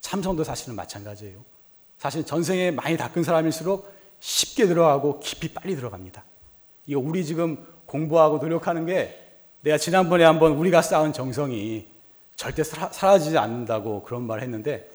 참선도 0.00 0.42
사실은 0.42 0.74
마찬가지예요. 0.74 1.44
사실 1.98 2.24
전생에 2.24 2.72
많이 2.72 2.96
닦은 2.96 3.22
사람일수록 3.22 3.99
쉽게 4.20 4.66
들어가고 4.66 5.18
깊이 5.20 5.48
빨리 5.48 5.74
들어갑니다. 5.74 6.24
이거 6.86 7.00
우리 7.00 7.24
지금 7.24 7.66
공부하고 7.86 8.38
노력하는 8.38 8.86
게 8.86 9.18
내가 9.62 9.76
지난번에 9.76 10.24
한번 10.24 10.52
우리가 10.52 10.82
쌓은 10.82 11.12
정성이 11.12 11.88
절대 12.36 12.62
사라지지 12.62 13.36
않는다고 13.36 14.02
그런 14.02 14.22
말을 14.22 14.42
했는데 14.42 14.88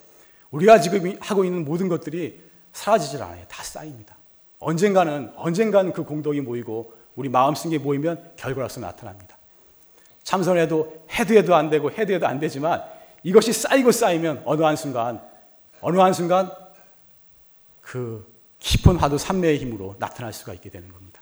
우리가 0.52 0.80
지금 0.80 1.18
하고 1.20 1.44
있는 1.44 1.66
모든 1.66 1.88
것들이 1.90 2.42
사라지질 2.72 3.22
않아요. 3.22 3.46
다 3.48 3.64
쌓입니다. 3.64 4.18
언젠가는, 4.60 5.34
언젠가는 5.36 5.94
그 5.94 6.04
공덕이 6.04 6.42
모이고 6.42 6.94
우리 7.16 7.30
마음 7.30 7.56
쓴 7.56 7.70
게 7.72 7.78
모이면 7.78 8.34
결과로서 8.36 8.80
나타납니다. 8.80 9.38
참선해도 10.24 11.06
해도 11.12 11.34
해도 11.36 11.56
안 11.56 11.70
되고 11.70 11.92
해도 11.92 12.14
해도 12.14 12.28
안 12.28 12.40
되지만 12.40 12.84
이것이 13.24 13.54
쌓이고 13.54 13.92
쌓이면 13.92 14.44
어느 14.46 14.64
한순간, 14.64 15.22
어느 15.82 16.00
한순간 16.00 16.52
그 17.82 18.35
깊은 18.66 18.96
화두 18.98 19.20
삼매의 19.20 19.60
힘으로 19.60 19.96
나타날 20.00 20.34
수가 20.34 20.56
있게 20.56 20.72
되는 20.72 20.92
겁니다. 20.92 21.22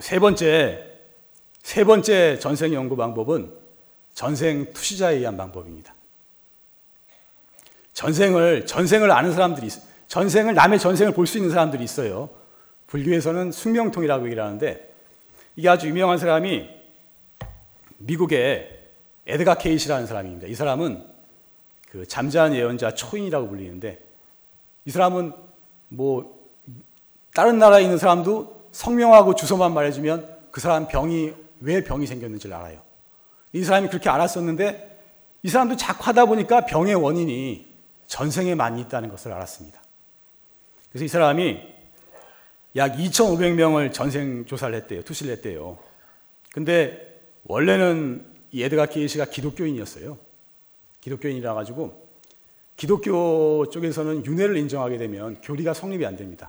세 0.00 0.18
번째, 0.18 0.84
세 1.62 1.84
번째 1.84 2.40
전생 2.40 2.74
연구 2.74 2.96
방법은 2.96 3.52
전생 4.14 4.72
투시자에 4.72 5.18
의한 5.18 5.36
방법입니다. 5.36 5.94
전생을 7.92 8.66
전생을 8.66 9.12
아는 9.12 9.32
사람들이. 9.32 9.68
전생을 10.08 10.54
남의 10.54 10.80
전생을 10.80 11.12
볼 11.14 11.24
수 11.24 11.38
있는 11.38 11.50
사람들이 11.50 11.84
있어요. 11.84 12.28
불교에서는 12.88 13.52
숙명통이라고 13.52 14.26
얘기를 14.26 14.42
하는데 14.42 14.94
이게 15.54 15.68
아주 15.68 15.86
유명한 15.86 16.18
사람이 16.18 16.68
미국의 17.98 18.80
에드가 19.28 19.58
케이시라는 19.58 20.08
사람입니다. 20.08 20.48
이 20.48 20.56
사람은 20.56 21.06
그 21.90 22.06
잠자는 22.06 22.56
예언자 22.56 22.94
초인이라고 22.94 23.48
불리는데 23.48 24.07
이 24.88 24.90
사람은 24.90 25.34
뭐 25.90 26.48
다른 27.34 27.58
나라에 27.58 27.82
있는 27.82 27.98
사람도 27.98 28.70
성명하고 28.72 29.34
주소만 29.34 29.74
말해주면 29.74 30.38
그 30.50 30.62
사람 30.62 30.88
병이 30.88 31.34
왜 31.60 31.84
병이 31.84 32.06
생겼는지를 32.06 32.56
알아요. 32.56 32.80
이 33.52 33.62
사람이 33.62 33.88
그렇게 33.88 34.08
알았었는데 34.08 34.98
이 35.42 35.48
사람도 35.50 35.76
자꾸 35.76 36.04
하다 36.04 36.24
보니까 36.24 36.64
병의 36.64 36.94
원인이 36.94 37.66
전생에 38.06 38.54
많이 38.54 38.80
있다는 38.80 39.10
것을 39.10 39.30
알았습니다. 39.30 39.78
그래서 40.88 41.04
이 41.04 41.08
사람이 41.08 41.60
약 42.76 42.96
2,500명을 42.96 43.92
전생 43.92 44.46
조사를 44.46 44.74
했대요. 44.74 45.02
투시를 45.02 45.34
했대요. 45.34 45.76
근데 46.50 47.20
원래는 47.44 48.26
이 48.52 48.62
에드가 48.62 48.86
케이시가 48.86 49.26
기독교인이었어요. 49.26 50.16
기독교인이라 51.02 51.52
가지고 51.52 52.07
기독교 52.78 53.68
쪽에서는 53.70 54.24
윤회를 54.24 54.56
인정하게 54.56 54.98
되면 54.98 55.40
교리가 55.40 55.74
성립이 55.74 56.06
안 56.06 56.16
됩니다. 56.16 56.48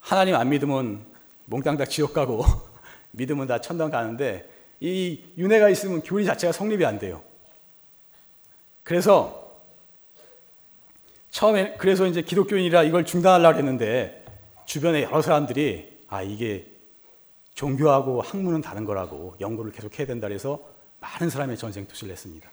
하나님 0.00 0.34
안 0.34 0.50
믿으면 0.50 1.02
몽땅 1.46 1.78
다 1.78 1.86
지옥 1.86 2.12
가고 2.12 2.44
믿으면 3.12 3.46
다 3.46 3.58
천당 3.58 3.90
가는데 3.90 4.46
이 4.80 5.24
윤회가 5.38 5.70
있으면 5.70 6.02
교리 6.02 6.26
자체가 6.26 6.52
성립이 6.52 6.84
안 6.84 6.98
돼요. 6.98 7.22
그래서 8.84 9.50
처음에 11.30 11.76
그래서 11.78 12.06
이제 12.06 12.20
기독교인이라 12.20 12.82
이걸 12.82 13.06
중단하려고 13.06 13.56
했는데 13.56 14.26
주변에 14.66 15.04
여러 15.04 15.22
사람들이 15.22 16.04
아 16.08 16.22
이게 16.22 16.66
종교하고 17.54 18.20
학문은 18.20 18.60
다른 18.60 18.84
거라고 18.84 19.36
연구를 19.40 19.72
계속 19.72 19.98
해야 19.98 20.06
된다 20.06 20.28
그래서 20.28 20.60
많은 21.00 21.30
사람의 21.30 21.56
전생 21.56 21.86
투시를 21.86 22.12
했습니다. 22.12 22.50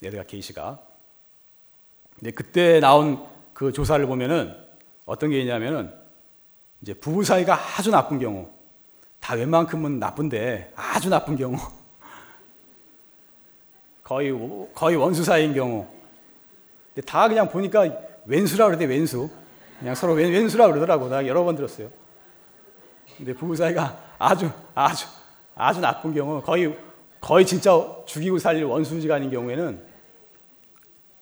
네드가 0.00 0.24
케이시가. 0.24 0.91
근데 2.22 2.30
그때 2.30 2.78
나온 2.78 3.26
그 3.52 3.72
조사를 3.72 4.06
보면은 4.06 4.54
어떤 5.06 5.30
게 5.30 5.40
있냐면은 5.40 5.92
이제 6.80 6.94
부부 6.94 7.24
사이가 7.24 7.58
아주 7.76 7.90
나쁜 7.90 8.20
경우 8.20 8.48
다 9.18 9.34
웬만큼은 9.34 9.98
나쁜데 9.98 10.72
아주 10.76 11.08
나쁜 11.08 11.34
경우 11.34 11.56
거의 14.04 14.32
거의 14.72 14.94
원수 14.94 15.24
사이인 15.24 15.52
경우. 15.52 15.88
근데 16.94 17.04
다 17.04 17.26
그냥 17.26 17.48
보니까 17.48 17.90
왼수라 18.26 18.66
그러대 18.66 18.84
왼수. 18.84 19.28
그냥 19.80 19.96
서로 19.96 20.12
왼, 20.12 20.30
왼수라 20.30 20.68
그러더라고. 20.68 21.08
나 21.08 21.26
여러 21.26 21.42
번 21.42 21.56
들었어요. 21.56 21.90
근데 23.16 23.34
부부 23.34 23.56
사이가 23.56 23.98
아주 24.20 24.48
아주 24.76 25.08
아주 25.56 25.80
나쁜 25.80 26.14
경우 26.14 26.40
거의 26.40 26.78
거의 27.20 27.44
진짜 27.44 27.72
죽이고 28.06 28.38
살릴 28.38 28.62
원수지간인 28.62 29.28
경우에는 29.32 29.84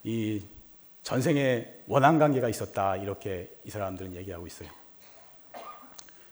이 0.03 0.43
전생에 1.03 1.67
원한 1.87 2.19
관계가 2.19 2.49
있었다 2.49 2.95
이렇게 2.97 3.49
이 3.65 3.69
사람들은 3.69 4.15
얘기하고 4.15 4.47
있어요. 4.47 4.69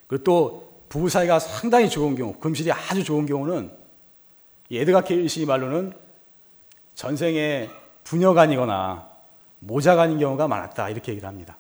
그리고 0.08 0.24
또 0.24 0.84
부부 0.90 1.10
사이가 1.10 1.40
상당히 1.40 1.90
좋은 1.90 2.16
경우, 2.16 2.34
금실이 2.34 2.72
아주 2.72 3.04
좋은 3.04 3.26
경우는 3.26 3.72
에드가 4.72 5.02
케일시 5.02 5.46
말로는 5.46 5.94
전생에 6.96 7.70
부녀간이거나 8.04 9.08
모자간인 9.60 10.20
경우가 10.20 10.48
많았다 10.48 10.90
이렇게 10.90 11.12
얘기를 11.12 11.28
합니다. 11.28 11.58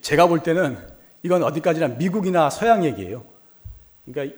제가 0.00 0.26
볼 0.26 0.42
때는 0.42 0.78
이건 1.22 1.42
어디까지나 1.42 1.88
미국이나 1.88 2.50
서양 2.50 2.84
얘기예요. 2.84 3.24
그러니까 4.04 4.36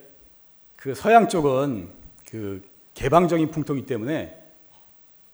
그 0.77 0.95
서양 0.95 1.29
쪽은 1.29 1.91
그 2.29 2.63
개방적인 2.95 3.51
풍토이기 3.51 3.87
때문에 3.87 4.38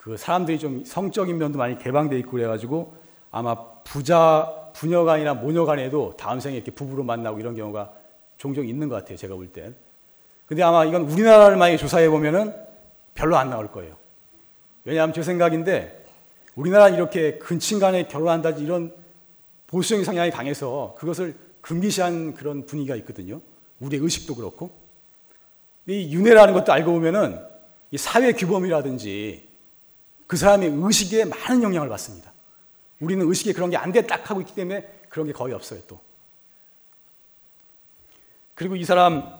그 0.04 0.18
사람들이 0.18 0.58
좀 0.58 0.84
성적인 0.84 1.38
면도 1.38 1.56
많이 1.56 1.78
개방돼 1.78 2.18
있고 2.18 2.32
그래가지고 2.32 2.94
아마 3.30 3.56
부자 3.84 4.70
부녀간이나 4.74 5.32
모녀간에도 5.32 6.14
다음 6.18 6.40
생에 6.40 6.56
이렇게 6.56 6.72
부부로 6.72 7.02
만나고 7.02 7.40
이런 7.40 7.54
경우가 7.54 7.90
종종 8.36 8.68
있는 8.68 8.90
것 8.90 8.96
같아요. 8.96 9.16
제가 9.16 9.34
볼 9.34 9.48
땐. 9.48 9.74
근데 10.44 10.62
아마 10.62 10.84
이건 10.84 11.08
우리나라를 11.08 11.56
만약에 11.56 11.78
조사해 11.78 12.10
보면은 12.10 12.54
별로 13.14 13.38
안 13.38 13.48
나올 13.48 13.72
거예요. 13.72 13.96
왜냐하면 14.84 15.14
제 15.14 15.22
생각인데 15.22 16.04
우리나라는 16.54 16.98
이렇게 16.98 17.38
근친 17.38 17.78
간에 17.78 18.06
결혼한다지 18.06 18.62
이런 18.62 18.92
보수적인 19.68 20.04
성향이 20.04 20.30
강해서 20.30 20.94
그것을 20.98 21.34
금기시한 21.62 22.34
그런 22.34 22.66
분위기가 22.66 22.94
있거든요. 22.96 23.40
우리의 23.80 24.02
의식도 24.02 24.34
그렇고. 24.34 24.70
이 25.86 26.14
윤회라는 26.14 26.52
것도 26.52 26.74
알고 26.74 26.92
보면은 26.92 27.40
이 27.90 27.96
사회 27.96 28.32
규범이라든지 28.32 29.53
그 30.26 30.36
사람의 30.36 30.70
의식에 30.70 31.24
많은 31.26 31.62
영향을 31.62 31.88
받습니다. 31.88 32.32
우리는 33.00 33.26
의식에 33.28 33.52
그런 33.52 33.70
게 33.70 33.76
안 33.76 33.92
돼 33.92 34.06
딱 34.06 34.30
하고 34.30 34.40
있기 34.40 34.54
때문에 34.54 34.86
그런 35.08 35.26
게 35.26 35.32
거의 35.32 35.54
없어요, 35.54 35.80
또. 35.86 36.00
그리고 38.54 38.76
이 38.76 38.84
사람 38.84 39.38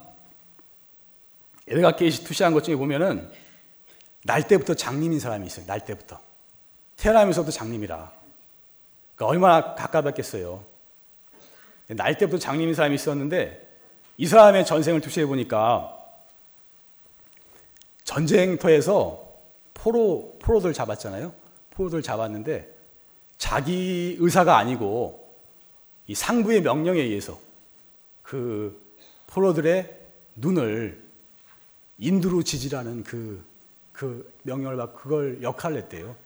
에드가 1.66 1.97
게이시 1.97 2.25
투시한 2.25 2.53
것 2.53 2.62
중에 2.64 2.77
보면은 2.77 3.31
날 4.25 4.47
때부터 4.47 4.75
장님인 4.75 5.20
사람이 5.20 5.47
있어요. 5.47 5.66
날 5.66 5.85
때부터. 5.85 6.20
태어나면서도 6.97 7.51
장님이라. 7.51 8.12
그러니까 9.16 9.27
얼마나 9.27 9.75
가까웠겠어요. 9.75 10.64
날 11.88 12.16
때부터 12.18 12.38
장님인 12.38 12.75
사람이 12.75 12.94
있었는데 12.94 13.79
이 14.16 14.27
사람의 14.27 14.64
전생을 14.66 15.01
투시해 15.01 15.27
보니까 15.27 15.90
전쟁터에서 18.05 19.23
포로, 19.74 20.38
포로들 20.40 20.72
잡았잖아요. 20.72 21.34
포로들 21.70 22.02
잡았는데 22.02 22.72
자기 23.37 24.16
의사가 24.18 24.56
아니고 24.56 25.24
이 26.06 26.14
상부의 26.14 26.62
명령에 26.62 27.00
의해서 27.00 27.38
그 28.22 28.80
포로들의 29.26 30.00
눈을 30.37 31.02
인두로 31.98 32.42
지지라는 32.42 33.04
그, 33.04 33.44
그 33.92 34.32
명령을 34.42 34.76
받고 34.76 34.98
그걸 34.98 35.42
역할을 35.42 35.78
했대요. 35.78 36.16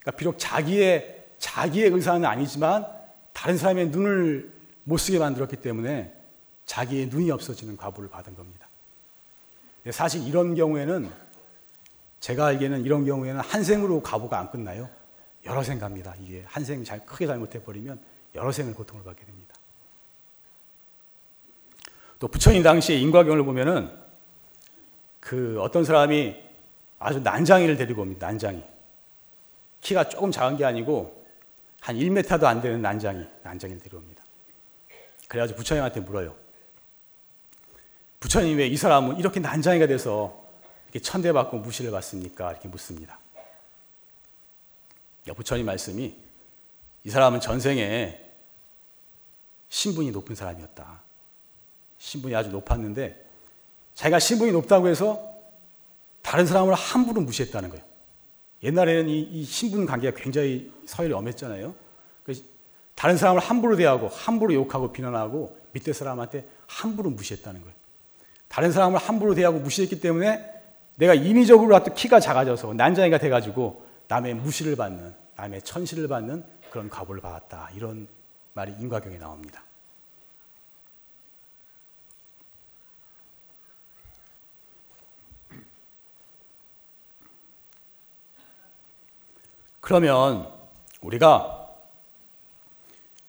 그러니까 0.00 0.18
비록 0.18 0.38
자기의, 0.38 1.26
자기의 1.38 1.90
의사는 1.90 2.24
아니지만 2.24 2.86
다른 3.32 3.56
사람의 3.56 3.88
눈을 3.88 4.52
못 4.84 4.98
쓰게 4.98 5.18
만들었기 5.18 5.56
때문에 5.56 6.14
자기의 6.66 7.06
눈이 7.06 7.30
없어지는 7.30 7.76
과부를 7.76 8.08
받은 8.08 8.34
겁니다. 8.36 8.68
사실 9.90 10.26
이런 10.26 10.54
경우에는 10.54 11.10
제가 12.20 12.46
알기에는 12.46 12.84
이런 12.84 13.04
경우에는 13.04 13.40
한 13.40 13.64
생으로 13.64 14.02
과부가 14.02 14.38
안 14.38 14.50
끝나요. 14.50 14.88
여러 15.46 15.62
생 15.62 15.78
갑니다. 15.78 16.14
이게 16.20 16.44
한 16.46 16.64
생 16.64 16.84
잘 16.84 17.04
크게 17.06 17.26
잘못해 17.26 17.62
버리면 17.62 18.00
여러 18.34 18.52
생을 18.52 18.74
고통을 18.74 19.02
받게 19.04 19.24
됩니다. 19.24 19.54
또 22.18 22.28
부처님 22.28 22.62
당시에 22.62 22.96
인과경을 22.98 23.42
보면은 23.44 23.90
그 25.20 25.58
어떤 25.60 25.84
사람이 25.84 26.36
아주 26.98 27.20
난장이를 27.20 27.76
데리고 27.78 28.02
옵니다. 28.02 28.26
난장이. 28.26 28.62
키가 29.80 30.10
조금 30.10 30.30
작은 30.30 30.58
게 30.58 30.64
아니고 30.66 31.24
한 31.80 31.96
1m도 31.96 32.44
안 32.44 32.60
되는 32.60 32.82
난장이, 32.82 33.24
난장이를 33.42 33.80
데려옵니다. 33.80 34.22
그래가지고 35.28 35.56
부처님한테 35.58 36.00
물어요. 36.00 36.34
부처님 38.20 38.58
왜 38.58 38.66
이 38.68 38.76
사람은 38.76 39.16
이렇게 39.18 39.40
난장이가 39.40 39.86
돼서 39.86 40.39
이렇게 40.90 41.00
천대받고 41.00 41.58
무시를 41.58 41.92
받습니까? 41.92 42.50
이렇게 42.50 42.68
묻습니다. 42.68 43.18
부처님 45.36 45.64
말씀이 45.64 46.16
이 47.04 47.10
사람은 47.10 47.40
전생에 47.40 48.20
신분이 49.68 50.10
높은 50.10 50.34
사람이었다. 50.34 51.02
신분이 51.98 52.34
아주 52.34 52.50
높았는데 52.50 53.24
자기가 53.94 54.18
신분이 54.18 54.50
높다고 54.50 54.88
해서 54.88 55.32
다른 56.22 56.46
사람을 56.46 56.74
함부로 56.74 57.20
무시했다는 57.20 57.70
거예요. 57.70 57.84
옛날에는 58.64 59.08
이, 59.08 59.20
이 59.20 59.44
신분 59.44 59.86
관계가 59.86 60.20
굉장히 60.20 60.72
서열이 60.86 61.14
엄했잖아요. 61.14 61.74
다른 62.96 63.16
사람을 63.16 63.40
함부로 63.40 63.76
대하고 63.76 64.08
함부로 64.08 64.52
욕하고 64.52 64.92
비난하고 64.92 65.56
밑에 65.72 65.92
사람한테 65.92 66.46
함부로 66.66 67.10
무시했다는 67.10 67.60
거예요. 67.60 67.74
다른 68.48 68.72
사람을 68.72 68.98
함부로 68.98 69.34
대하고 69.34 69.60
무시했기 69.60 70.00
때문에 70.00 70.59
내가 71.00 71.14
인위적으로 71.14 71.82
키가 71.94 72.20
작아져서 72.20 72.74
난장이가 72.74 73.16
돼가지고 73.16 73.86
남의 74.06 74.34
무시를 74.34 74.76
받는, 74.76 75.14
남의 75.34 75.62
천시를 75.62 76.08
받는 76.08 76.44
그런 76.70 76.90
과보를 76.90 77.22
받았다. 77.22 77.70
이런 77.74 78.06
말이 78.52 78.72
인과경에 78.78 79.16
나옵니다. 79.16 79.62
그러면 89.80 90.52
우리가 91.00 91.66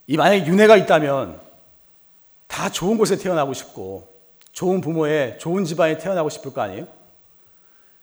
이 0.06 0.18
만약에 0.18 0.46
윤회가 0.46 0.76
있다면 0.76 1.40
다 2.46 2.68
좋은 2.68 2.98
곳에 2.98 3.16
태어나고 3.16 3.54
싶고 3.54 4.12
좋은 4.52 4.82
부모의 4.82 5.38
좋은 5.38 5.64
집안에 5.64 5.96
태어나고 5.96 6.28
싶을 6.28 6.52
거 6.52 6.60
아니에요? 6.60 7.01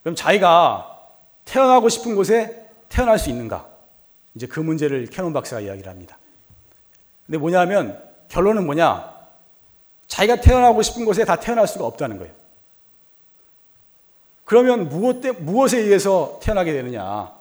그럼 0.09 0.15
자기가 0.15 0.97
태어나고 1.45 1.87
싶은 1.87 2.15
곳에 2.15 2.67
태어날 2.89 3.19
수 3.19 3.29
있는가? 3.29 3.69
이제 4.33 4.47
그 4.47 4.59
문제를 4.59 5.05
캐논 5.05 5.33
박사가 5.33 5.61
이야기를 5.61 5.87
합니다. 5.87 6.17
근데 7.27 7.37
뭐냐면 7.37 8.01
결론은 8.27 8.65
뭐냐? 8.65 9.13
자기가 10.07 10.41
태어나고 10.41 10.81
싶은 10.81 11.05
곳에 11.05 11.25
다 11.25 11.35
태어날 11.35 11.67
수가 11.67 11.85
없다는 11.85 12.17
거예요. 12.17 12.33
그러면 14.45 14.89
무엇 14.89 15.21
때, 15.21 15.31
무엇에 15.31 15.77
의해서 15.77 16.39
태어나게 16.41 16.73
되느냐? 16.73 17.31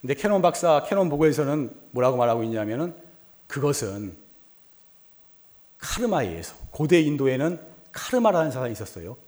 근데 0.00 0.14
캐논 0.14 0.40
박사, 0.40 0.84
캐논 0.84 1.10
보고에서는 1.10 1.76
뭐라고 1.90 2.16
말하고 2.16 2.42
있냐면은 2.42 2.94
그것은 3.48 4.16
카르마에 5.76 6.28
의해서 6.28 6.54
고대 6.70 7.02
인도에는 7.02 7.60
카르마라는 7.92 8.50
사상이 8.50 8.72
있었어요. 8.72 9.18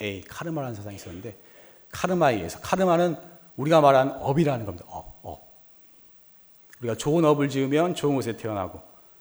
K-A-R-M-A 0.00 0.22
카르마라는 0.22 0.74
사상이 0.74 0.96
있었는데 0.96 1.36
카르마에 1.90 2.36
의해서 2.36 2.58
카르마는 2.60 3.16
우리가 3.56 3.80
말하는 3.80 4.14
업이라는 4.14 4.64
겁니다. 4.64 4.86
업, 4.88 5.20
업. 5.22 5.40
우리가 6.80 6.94
좋은 6.96 7.24
업을 7.24 7.48
지으면 7.48 7.94
좋은 7.94 8.14
곳에 8.14 8.36
태어나고 8.36 8.80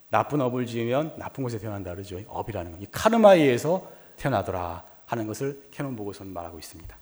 나쁜 0.10 0.42
업을 0.42 0.65
지으면 0.65 1.15
나쁜 1.18 1.44
곳에 1.44 1.60
태어난다 1.60 1.94
그러죠. 1.94 2.20
업이라는 2.28 2.72
거. 2.72 2.78
이 2.80 2.88
카르마에 2.92 3.39
의해서 3.39 3.92
태어나더라 4.18 4.86
하는 5.06 5.28
것을 5.28 5.68
캐논 5.72 5.96
보고서는 5.96 6.34
말하고 6.34 6.58
있습니다. 6.58 6.98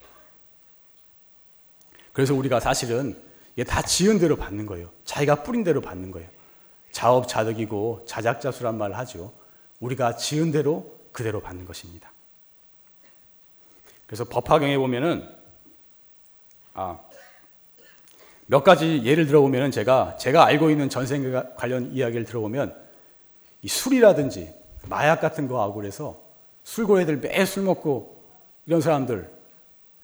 그래서 2.12 2.34
우리가 2.34 2.60
사실은 2.60 3.22
다 3.68 3.82
지은 3.82 4.20
대로 4.20 4.36
받는 4.36 4.66
거예요. 4.66 4.90
자기가 5.06 5.44
뿌린 5.44 5.64
대로 5.64 5.82
받는 5.82 6.12
거예요. 6.12 6.30
자업자득이고 6.92 8.06
자작자수란 8.08 8.78
말을 8.78 8.98
하죠. 8.98 9.34
우리가 9.80 10.16
지은 10.16 10.52
대로 10.52 10.98
그대로 11.12 11.42
받는 11.42 11.66
것입니다. 11.66 12.12
그래서 14.08 14.24
법화경에 14.24 14.78
보면은 14.78 15.28
아, 16.74 17.00
몇 18.48 18.64
가지 18.64 19.04
예를 19.04 19.28
들어보면은 19.28 19.72
제가 19.72 20.18
제가 20.18 20.46
알고 20.46 20.70
있는 20.72 20.90
전생 20.90 21.32
관련 21.58 21.92
이야기를 21.92 22.26
들어보면 22.26 22.76
이 23.62 23.68
술이라든지 23.68 24.54
마약 24.88 25.20
같은 25.20 25.48
거 25.48 25.62
하고 25.62 25.74
그래서 25.76 26.22
술고래들 26.64 27.18
매 27.18 27.46
술 27.46 27.64
먹고 27.64 28.18
이런 28.66 28.82
사람들 28.82 29.30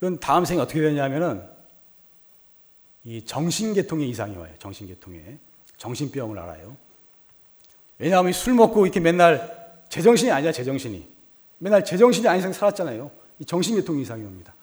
이런 0.00 0.20
다음 0.20 0.44
생에 0.44 0.60
어떻게 0.60 0.80
되냐면은 0.80 1.42
이 3.04 3.24
정신계통의 3.24 4.08
이상이 4.08 4.36
와요. 4.36 4.52
정신계통에 4.58 5.38
정신병을 5.76 6.38
알아요. 6.38 6.76
왜냐하면 7.98 8.32
술 8.32 8.54
먹고 8.54 8.86
이렇게 8.86 9.00
맨날 9.00 9.82
제정신이 9.88 10.30
아니야, 10.30 10.52
제정신이. 10.52 11.06
맨날 11.58 11.84
제정신이 11.84 12.26
아닌 12.26 12.42
상 12.42 12.52
살았잖아요. 12.52 13.10
이 13.38 13.44
정신계통 13.44 13.98
이상이 13.98 14.24
옵니다. 14.24 14.54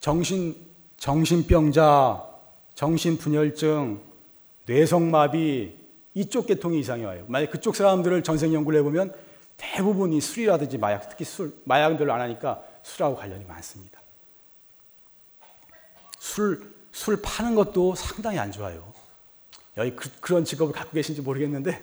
정신, 0.00 0.56
정신병자, 0.96 2.24
정신분열증, 2.74 4.00
뇌성마비, 4.66 5.76
이쪽 6.14 6.46
계통의 6.46 6.80
이상이 6.80 7.04
와요. 7.04 7.24
만약 7.28 7.50
그쪽 7.50 7.76
사람들을 7.76 8.22
전생 8.22 8.52
연구를 8.52 8.80
해보면 8.80 9.14
대부분이 9.56 10.20
술이라든지 10.20 10.78
마약, 10.78 11.08
특히 11.08 11.24
술, 11.24 11.54
마약은 11.64 11.96
별로 11.96 12.12
안 12.12 12.20
하니까 12.20 12.62
술하고 12.82 13.16
관련이 13.16 13.44
많습니다. 13.44 14.00
술, 16.18 16.72
술 16.92 17.20
파는 17.22 17.54
것도 17.54 17.94
상당히 17.94 18.38
안 18.38 18.52
좋아요. 18.52 18.92
여기 19.76 19.94
그, 19.94 20.32
런 20.32 20.44
직업을 20.44 20.72
갖고 20.72 20.92
계신지 20.92 21.20
모르겠는데 21.22 21.82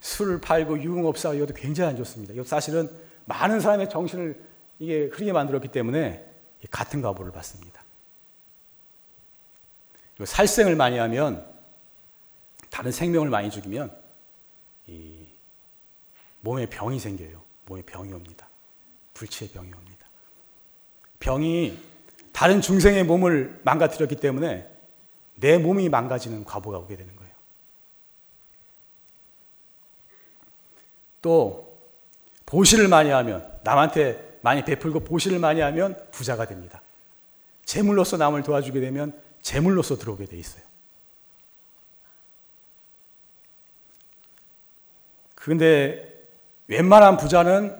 술을 0.00 0.40
팔고 0.40 0.82
유흥업사 0.82 1.34
이것도 1.34 1.54
굉장히 1.54 1.90
안 1.90 1.96
좋습니다. 1.96 2.34
이거 2.34 2.44
사실은 2.44 2.88
많은 3.24 3.60
사람의 3.60 3.90
정신을 3.90 4.40
이게 4.78 5.06
흐리게 5.06 5.32
만들었기 5.32 5.68
때문에 5.68 6.24
같은 6.70 7.00
과보를 7.02 7.32
받습니다. 7.32 7.82
살생을 10.24 10.76
많이 10.76 10.98
하면 10.98 11.46
다른 12.70 12.90
생명을 12.90 13.28
많이 13.28 13.50
죽이면 13.50 13.94
몸에 16.40 16.66
병이 16.66 16.98
생겨요. 16.98 17.42
몸에 17.66 17.82
병이 17.82 18.12
옵니다. 18.12 18.48
불치의 19.14 19.50
병이 19.50 19.72
옵니다. 19.72 20.06
병이 21.18 21.78
다른 22.32 22.60
중생의 22.60 23.04
몸을 23.04 23.60
망가뜨렸기 23.64 24.16
때문에 24.16 24.70
내 25.36 25.58
몸이 25.58 25.88
망가지는 25.88 26.44
과보가 26.44 26.78
오게 26.78 26.96
되는 26.96 27.14
거예요. 27.16 27.32
또 31.22 31.78
보시를 32.44 32.88
많이 32.88 33.10
하면 33.10 33.58
남한테 33.64 34.25
많이 34.46 34.64
베풀고 34.64 35.00
보시를 35.00 35.40
많이 35.40 35.60
하면 35.60 36.00
부자가 36.12 36.46
됩니다. 36.46 36.80
재물로서 37.64 38.16
남을 38.16 38.44
도와주게 38.44 38.78
되면 38.78 39.12
재물로서 39.42 39.96
들어오게 39.96 40.26
돼 40.26 40.36
있어요. 40.36 40.62
그런데 45.34 46.28
웬만한 46.68 47.16
부자는 47.16 47.76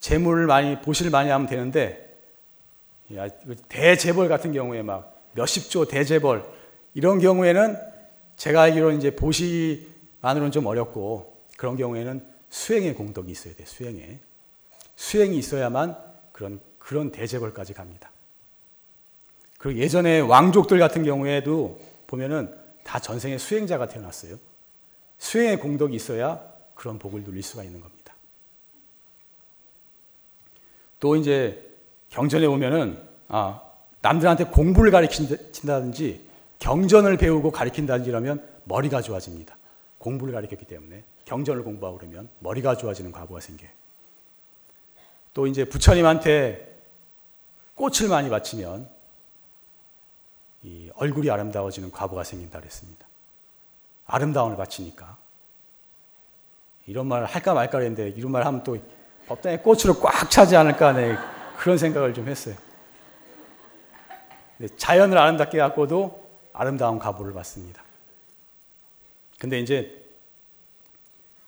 재물을 0.00 0.48
많이 0.48 0.80
보시를 0.80 1.12
많이 1.12 1.30
하면 1.30 1.46
되는데 1.46 2.18
대재벌 3.68 4.28
같은 4.28 4.52
경우에 4.52 4.82
막 4.82 5.20
몇십조 5.34 5.86
대재벌 5.86 6.44
이런 6.94 7.20
경우에는 7.20 7.76
제가 8.34 8.62
알기로 8.62 8.90
이제 8.90 9.14
보시만으로는 9.14 10.50
좀 10.50 10.66
어렵고 10.66 11.44
그런 11.56 11.76
경우에는 11.76 12.26
수행의 12.50 12.94
공덕이 12.94 13.30
있어야 13.30 13.54
돼 13.54 13.64
수행에 13.64 14.18
수행이 14.96 15.38
있어야만 15.38 15.96
그런 16.32 16.60
그런 16.78 17.10
대재벌까지 17.10 17.74
갑니다. 17.74 18.10
그리고 19.58 19.80
예전에 19.80 20.20
왕족들 20.20 20.78
같은 20.78 21.02
경우에도 21.04 21.80
보면은 22.06 22.54
다 22.84 23.00
전생에 23.00 23.38
수행자가 23.38 23.86
태어났어요. 23.88 24.38
수행의 25.18 25.58
공덕이 25.58 25.94
있어야 25.94 26.40
그런 26.74 26.98
복을 26.98 27.24
누릴 27.24 27.42
수가 27.42 27.64
있는 27.64 27.80
겁니다. 27.80 28.14
또 31.00 31.16
이제 31.16 31.74
경전에 32.10 32.46
보면은 32.46 33.02
아, 33.28 33.60
남들한테 34.02 34.44
공부를 34.44 34.90
가르친다든지 34.92 36.24
경전을 36.58 37.16
배우고 37.16 37.50
가르친다든지 37.50 38.10
이러면 38.10 38.46
머리가 38.64 39.02
좋아집니다. 39.02 39.56
공부를 39.98 40.32
가르쳤기 40.32 40.64
때문에 40.66 41.02
경전을 41.24 41.64
공부하고 41.64 41.98
그러면 41.98 42.28
머리가 42.38 42.76
좋아지는 42.76 43.10
과부가 43.10 43.40
생겨요. 43.40 43.70
또 45.36 45.46
이제 45.46 45.66
부처님한테 45.66 46.80
꽃을 47.74 48.08
많이 48.08 48.30
바치면 48.30 48.88
이 50.62 50.90
얼굴이 50.94 51.30
아름다워지는 51.30 51.90
과부가 51.90 52.24
생긴다 52.24 52.58
그랬습니다. 52.58 53.06
아름다움을 54.06 54.56
바치니까. 54.56 55.18
이런 56.86 57.06
말을 57.06 57.26
할까 57.26 57.52
말까 57.52 57.80
했는데 57.80 58.08
이런 58.08 58.32
말 58.32 58.46
하면 58.46 58.64
또 58.64 58.78
법당에 59.26 59.58
꽃으로 59.58 60.00
꽉 60.00 60.30
차지 60.30 60.56
않을까 60.56 60.94
네, 60.94 61.18
그런 61.58 61.76
생각을 61.76 62.14
좀 62.14 62.28
했어요. 62.28 62.56
자연을 64.78 65.18
아름답게 65.18 65.58
갖고도 65.58 66.30
아름다운 66.54 66.98
가보를 66.98 67.34
받습니다. 67.34 67.82
근데 69.38 69.60
이제 69.60 70.02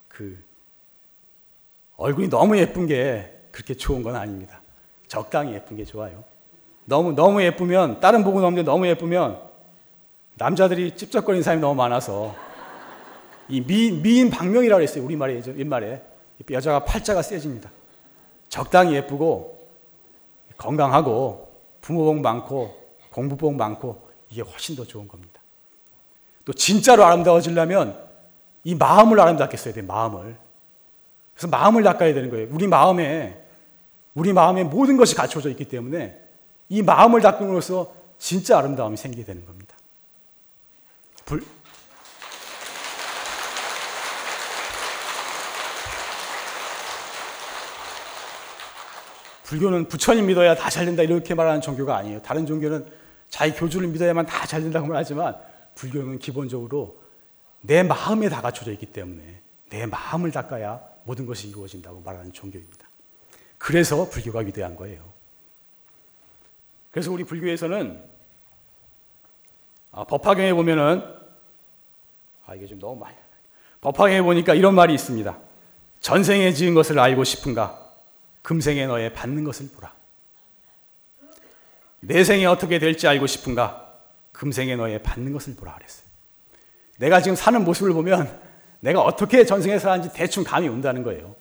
그 0.07 0.39
얼굴이 1.97 2.29
너무 2.29 2.55
예쁜 2.55 2.85
게 2.85 3.38
그렇게 3.51 3.73
좋은 3.73 4.03
건 4.03 4.15
아닙니다. 4.15 4.61
적당히 5.07 5.53
예쁜 5.53 5.77
게 5.77 5.85
좋아요. 5.85 6.23
너무 6.85 7.13
너무 7.13 7.41
예쁘면 7.43 7.99
다른 7.99 8.23
복은 8.23 8.43
없는데 8.43 8.63
너무 8.63 8.87
예쁘면 8.87 9.39
남자들이 10.35 10.95
찝쩍거리는 10.95 11.43
사람이 11.43 11.61
너무 11.61 11.75
많아서 11.75 12.35
이 13.47 13.61
미, 13.61 13.91
미인 13.91 14.29
방명이라고 14.29 14.81
했어요. 14.81 15.03
우리말에 15.03 15.41
옛말에 15.57 16.01
여자가 16.49 16.85
팔자가 16.85 17.21
세집니다. 17.21 17.69
적당히 18.47 18.95
예쁘고 18.95 19.59
건강하고 20.57 21.51
부모 21.81 22.05
복 22.05 22.21
많고 22.21 22.75
공부 23.11 23.35
복 23.35 23.55
많고 23.55 24.09
이게 24.29 24.41
훨씬 24.41 24.75
더 24.75 24.83
좋은 24.83 25.07
겁니다. 25.07 25.41
또 26.45 26.53
진짜로 26.53 27.03
아름다워지려면 27.05 27.99
이 28.63 28.75
마음을 28.75 29.19
아름답게 29.19 29.57
써야 29.57 29.73
돼, 29.73 29.81
마음을. 29.81 30.37
그래서 31.39 31.47
마음을 31.47 31.83
닦아야 31.83 32.13
되는 32.13 32.29
거예요. 32.29 32.49
우리 32.51 32.67
마음에, 32.67 33.41
우리 34.13 34.33
마음에 34.33 34.65
모든 34.65 34.97
것이 34.97 35.15
갖춰져 35.15 35.49
있기 35.49 35.63
때문에 35.69 36.19
이 36.67 36.81
마음을 36.81 37.21
닦음으로써 37.21 37.93
진짜 38.17 38.57
아름다움이 38.57 38.97
생기게 38.97 39.23
되는 39.23 39.45
겁니다. 39.45 39.73
불, 41.23 41.41
불교는 49.43 49.87
부처님 49.87 50.25
믿어야 50.25 50.55
다 50.55 50.69
잘 50.69 50.85
된다 50.85 51.03
이렇게 51.03 51.33
말하는 51.33 51.61
종교가 51.61 51.95
아니에요. 51.95 52.21
다른 52.21 52.45
종교는 52.45 52.85
자기 53.29 53.53
교주를 53.53 53.87
믿어야만 53.87 54.25
다 54.25 54.45
잘 54.45 54.61
된다고 54.61 54.87
말하지만 54.87 55.37
불교는 55.75 56.19
기본적으로 56.19 56.97
내 57.61 57.81
마음에 57.81 58.27
다 58.27 58.41
갖춰져 58.41 58.73
있기 58.73 58.87
때문에 58.87 59.23
내 59.69 59.85
마음을 59.85 60.31
닦아야 60.31 60.81
모든 61.09 61.25
것이 61.25 61.47
이루어진다고 61.47 62.01
말하는 62.01 62.31
종교입니다. 62.31 62.87
그래서 63.57 64.07
불교가 64.07 64.41
위대한 64.41 64.75
거예요. 64.75 65.11
그래서 66.91 67.11
우리 67.11 67.23
불교에서는 67.23 68.03
아, 69.91 70.03
법화경에 70.03 70.53
보면은 70.53 71.03
아 72.45 72.53
이게 72.53 72.67
좀 72.67 72.77
너무 72.77 72.99
많이 72.99 73.17
법화경에 73.81 74.21
보니까 74.21 74.53
이런 74.53 74.75
말이 74.75 74.93
있습니다. 74.93 75.35
전생에 75.99 76.53
지은 76.53 76.75
것을 76.75 76.99
알고 76.99 77.23
싶은가? 77.23 77.91
금생에 78.43 78.85
너의 78.85 79.11
받는 79.11 79.43
것을 79.43 79.69
보라. 79.69 79.91
내 82.01 82.23
생에 82.23 82.45
어떻게 82.45 82.77
될지 82.77 83.07
알고 83.07 83.25
싶은가? 83.25 83.97
금생에 84.31 84.75
너의 84.75 85.01
받는 85.01 85.33
것을 85.33 85.55
보라 85.55 85.73
그랬어요. 85.73 86.05
내가 86.97 87.19
지금 87.19 87.35
사는 87.35 87.63
모습을 87.63 87.93
보면 87.93 88.48
내가 88.79 89.01
어떻게 89.01 89.45
전생에 89.45 89.79
살았는지 89.79 90.13
대충 90.15 90.43
감이 90.43 90.67
온다는 90.67 91.03
거예요. 91.03 91.35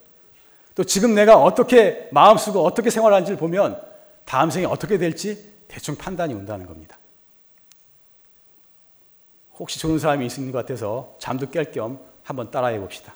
또 0.75 0.85
지금 0.85 1.15
내가 1.15 1.37
어떻게 1.37 2.09
마음 2.13 2.37
쓰고 2.39 2.65
어떻게 2.65 2.91
생활하는지를 2.91 3.39
보면 3.39 3.81
다음 4.25 4.51
생에 4.51 4.65
어떻게 4.67 4.99
될지 4.99 5.53
대충 5.67 5.97
판단이 5.97 6.35
온다는 6.35 6.67
겁니다. 6.67 6.99
혹시 9.59 9.79
좋은 9.81 9.99
사람이 9.99 10.27
있는 10.27 10.53
것 10.53 10.59
같아서 10.59 11.17
잠도 11.19 11.47
깰 11.47 11.73
겸 11.73 11.99
한번 12.23 12.51
따라해 12.51 12.79
봅시다. 12.79 13.15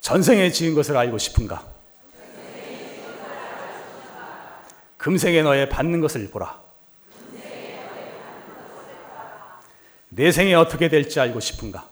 전생에 0.00 0.50
지은 0.50 0.74
것을 0.74 0.96
알고 0.96 1.16
싶은가? 1.16 1.64
금생에 4.98 5.42
너의 5.42 5.68
받는 5.68 6.00
것을 6.00 6.30
보라. 6.30 6.60
내 10.10 10.30
생에 10.30 10.54
어떻게 10.54 10.88
될지 10.88 11.18
알고 11.20 11.40
싶은가? 11.40 11.91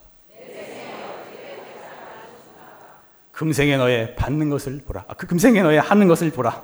금생에 3.40 3.76
너의 3.78 4.14
받는 4.16 4.50
것을 4.50 4.82
보라. 4.84 5.06
아, 5.08 5.14
그 5.14 5.26
금생에 5.26 5.62
너의 5.62 5.80
하는 5.80 6.08
것을 6.08 6.30
보라. 6.30 6.62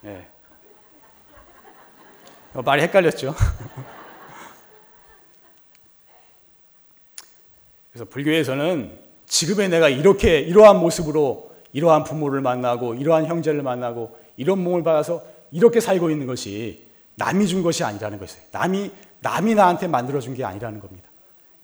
네. 0.00 0.26
말이 2.54 2.80
헷갈렸죠. 2.80 3.34
그래서 7.92 8.06
불교에서는 8.08 8.98
지금의 9.26 9.68
내가 9.68 9.90
이렇게 9.90 10.40
이러한 10.40 10.80
모습으로 10.80 11.54
이러한 11.74 12.04
부모를 12.04 12.40
만나고 12.40 12.94
이러한 12.94 13.26
형제를 13.26 13.60
만나고 13.60 14.18
이런 14.38 14.64
몸을 14.64 14.82
받아서 14.82 15.22
이렇게 15.50 15.80
살고 15.80 16.08
있는 16.08 16.26
것이 16.26 16.88
남이 17.16 17.46
준 17.46 17.62
것이 17.62 17.84
아니라는 17.84 18.18
것이에요. 18.18 18.42
남이 18.52 18.90
남이 19.20 19.54
나한테 19.54 19.86
만들어 19.86 20.18
준 20.18 20.34
게 20.34 20.46
아니라는 20.46 20.80
겁니다. 20.80 21.10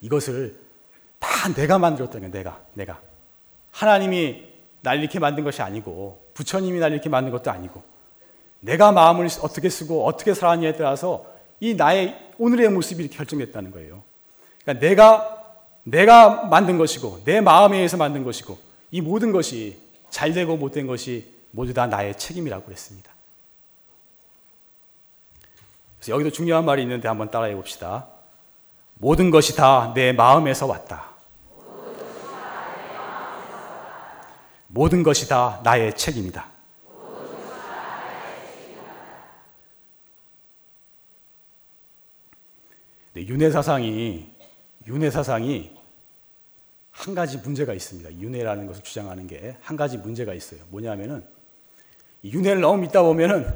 이것을 0.01 0.66
다 1.27 1.53
내가 1.53 1.77
만들었다는 1.77 2.31
거예요. 2.31 2.43
내가 2.43 2.61
내가 2.73 3.01
하나님이 3.71 4.45
날 4.81 4.99
이렇게 4.99 5.19
만든 5.19 5.43
것이 5.43 5.61
아니고 5.61 6.25
부처님이 6.33 6.79
날 6.79 6.93
이렇게 6.93 7.09
만든 7.09 7.31
것도 7.31 7.51
아니고 7.51 7.83
내가 8.59 8.91
마음을 8.91 9.27
어떻게 9.41 9.69
쓰고 9.69 10.05
어떻게 10.05 10.33
살았냐에 10.33 10.73
따라서 10.73 11.25
이 11.59 11.75
나의 11.75 12.17
오늘의 12.37 12.69
모습이 12.69 13.09
결정됐다는 13.09 13.71
거예요. 13.71 14.03
그러니까 14.63 14.85
내가 14.85 15.43
내가 15.83 16.45
만든 16.45 16.77
것이고 16.77 17.21
내 17.23 17.41
마음에 17.41 17.77
의해서 17.77 17.97
만든 17.97 18.23
것이고 18.23 18.57
이 18.91 19.01
모든 19.01 19.31
것이 19.31 19.79
잘 20.09 20.33
되고 20.33 20.57
못된 20.57 20.87
것이 20.87 21.33
모두 21.51 21.73
다 21.73 21.87
나의 21.87 22.17
책임이라고 22.17 22.65
그랬습니다. 22.65 23.11
그래서 25.97 26.13
여기도 26.13 26.31
중요한 26.31 26.65
말이 26.65 26.81
있는데 26.83 27.07
한번 27.07 27.31
따라해 27.31 27.55
봅시다. 27.55 28.07
모든 28.95 29.29
것이 29.29 29.55
다 29.55 29.93
내 29.93 30.11
마음에서 30.13 30.65
왔다. 30.65 31.16
모든 34.77 35.01
것이 35.01 35.27
다 35.27 35.59
나의 35.63 35.97
책임이다. 35.97 36.51
윤회 43.15 43.49
사상이 43.49 44.29
윤회 44.85 45.09
사상이 45.09 45.75
한 46.91 47.15
가지 47.15 47.39
문제가 47.39 47.73
있습니다. 47.73 48.19
윤회라는 48.19 48.67
것을 48.67 48.83
주장하는 48.83 49.25
게 49.25 49.57
한 49.61 49.75
가지 49.75 49.97
문제가 49.97 50.35
있어요. 50.35 50.59
뭐냐면은 50.69 51.25
윤회를 52.23 52.61
너무 52.61 52.79
믿다 52.83 53.01
보면은 53.01 53.51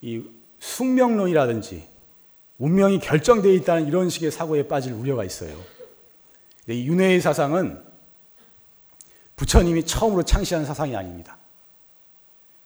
이 0.00 0.22
숙명론이라든지 0.60 1.88
운명이 2.58 3.00
결정되어 3.00 3.52
있다는 3.52 3.88
이런 3.88 4.08
식의 4.08 4.30
사고에 4.30 4.68
빠질 4.68 4.92
우려가 4.92 5.24
있어요. 5.24 5.60
이 6.68 6.86
윤회의 6.86 7.20
사상은 7.20 7.85
부처님이 9.36 9.84
처음으로 9.84 10.22
창시한 10.22 10.64
사상이 10.64 10.96
아닙니다. 10.96 11.36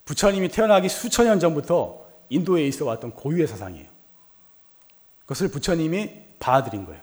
부처님이 0.05 0.49
태어나기 0.49 0.89
수천 0.89 1.27
년 1.27 1.41
전부터 1.41 2.07
인도에 2.31 2.67
있어 2.69 2.85
왔던 2.85 3.13
고유의 3.13 3.47
사상이에요. 3.47 3.89
그것을 5.23 5.49
부처님이 5.49 6.11
받아들인 6.39 6.87
거예요. 6.87 7.01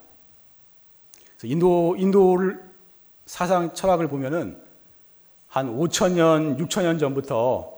인도, 1.43 1.95
인도를 1.97 2.63
사상 3.25 3.73
철학을 3.73 4.07
보면은 4.07 4.61
한 5.47 5.77
5천 5.77 6.13
년, 6.13 6.57
6천 6.57 6.83
년 6.83 6.97
전부터 6.97 7.73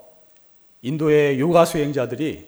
인도의 0.82 1.40
요가 1.40 1.66
수행자들이 1.66 2.48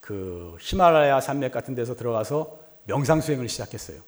그 0.00 0.56
히말라야 0.60 1.20
산맥 1.20 1.52
같은 1.52 1.74
데서 1.74 1.94
들어가서 1.94 2.58
명상 2.84 3.20
수행을 3.20 3.48
시작했어요. 3.48 4.00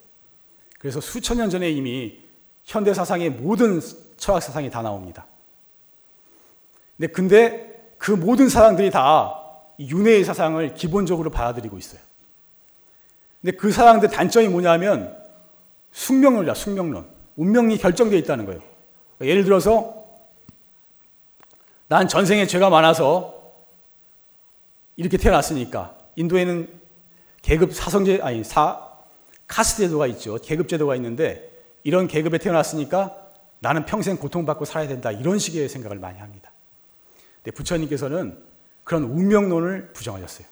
그래서 0.79 1.01
수천 1.01 1.39
년 1.39 1.51
전에 1.51 1.71
이미 1.71 2.21
현대 2.65 2.95
사상의 2.95 3.31
모든 3.31 3.81
철학 4.21 4.43
사상이 4.43 4.71
다 4.71 4.83
나옵니다. 4.83 5.27
근데 6.97 7.13
근데 7.13 7.95
그 7.99 8.13
모든 8.13 8.49
사상들이 8.49 8.91
다 8.91 9.35
윤회의 9.81 10.25
사상을 10.25 10.75
기본적으로 10.75 11.31
받아들이고 11.31 11.77
있어요. 11.79 12.01
근데 13.41 13.57
그 13.57 13.73
사상들 13.73 14.11
단점이 14.11 14.49
뭐냐면 14.49 15.19
숙명론이야, 15.93 16.55
숙명론. 16.55 17.09
운명이 17.37 17.79
결정되어 17.79 18.19
있다는 18.19 18.45
거예요. 18.45 18.61
예를 19.23 19.45
들어서 19.45 20.05
난 21.89 22.07
전생에 22.07 22.47
죄가 22.47 22.69
많아서 22.69 23.41
이렇게 24.97 25.17
태어났으니까 25.17 25.97
인도에는 26.17 26.69
계급 27.41 27.75
사성제 27.75 28.21
아니 28.23 28.45
사 28.45 28.87
카스트 29.47 29.83
제도가 29.85 30.07
있죠. 30.09 30.37
계급 30.37 30.69
제도가 30.69 30.95
있는데 30.97 31.51
이런 31.83 32.07
계급에 32.07 32.37
태어났으니까 32.39 33.20
나는 33.61 33.85
평생 33.85 34.17
고통받고 34.17 34.65
살아야 34.65 34.89
된다. 34.89 35.13
이런 35.13 35.39
식의 35.39 35.69
생각을 35.69 35.99
많이 35.99 36.19
합니다. 36.19 36.51
근데 37.43 37.55
부처님께서는 37.55 38.43
그런 38.85 39.05
운명론을 39.05 39.93
부정하셨어요. 39.93 40.47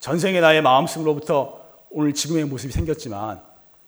전생의 0.00 0.40
나의 0.40 0.62
마음속으로부터 0.62 1.64
오늘 1.90 2.14
지금의 2.14 2.44
모습이 2.44 2.72
생겼지만 2.72 3.42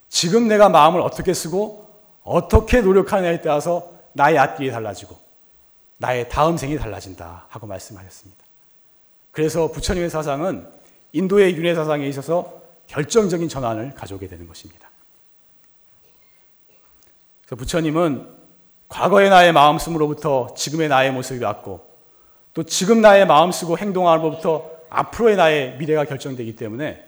지금 0.09 0.49
내가 0.49 0.69
마음을 0.69 1.01
어떻게 1.01 1.35
쓰고 1.35 1.89
어떻게 2.23 2.81
노력하느냐에 2.81 3.41
따라서 3.41 3.93
나의 4.13 4.39
앞길이 4.39 4.71
달라지고 4.71 5.17
나의 5.99 6.29
다음 6.29 6.57
생이 6.57 6.79
달라진다 6.79 7.47
하고 7.49 7.67
말씀하셨습니다. 7.67 8.45
그래서 9.31 9.71
부처님의 9.71 10.11
사상은 10.11 10.67
인도의 11.13 11.57
윤회 11.57 11.75
사상에 11.75 12.07
있어서 12.09 12.61
결정적인 12.87 13.49
전환을 13.49 13.95
가져오게 13.95 14.27
되는 14.27 14.49
것입니다. 14.49 14.90
그래서 17.51 17.57
부처님은 17.57 18.29
과거의 18.89 19.29
나의 19.29 19.53
마음 19.53 19.79
쓰므로부터 19.79 20.55
지금의 20.55 20.89
나의 20.89 21.11
모습이 21.11 21.43
왔고 21.43 21.85
또 22.55 22.63
지금 22.63 23.01
나의 23.01 23.27
마음 23.27 23.51
쓰고 23.51 23.77
행동함으로부터 23.77 24.71
앞으로의 24.89 25.37
나의 25.37 25.77
미래가 25.77 26.05
결정되기 26.05 26.55
때문에 26.55 27.05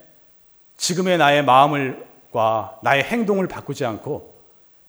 지금의 0.76 1.18
나의 1.18 1.44
마음을 1.44 2.08
과 2.32 2.78
나의 2.82 3.04
행동을 3.04 3.46
바꾸지 3.46 3.84
않고 3.84 4.34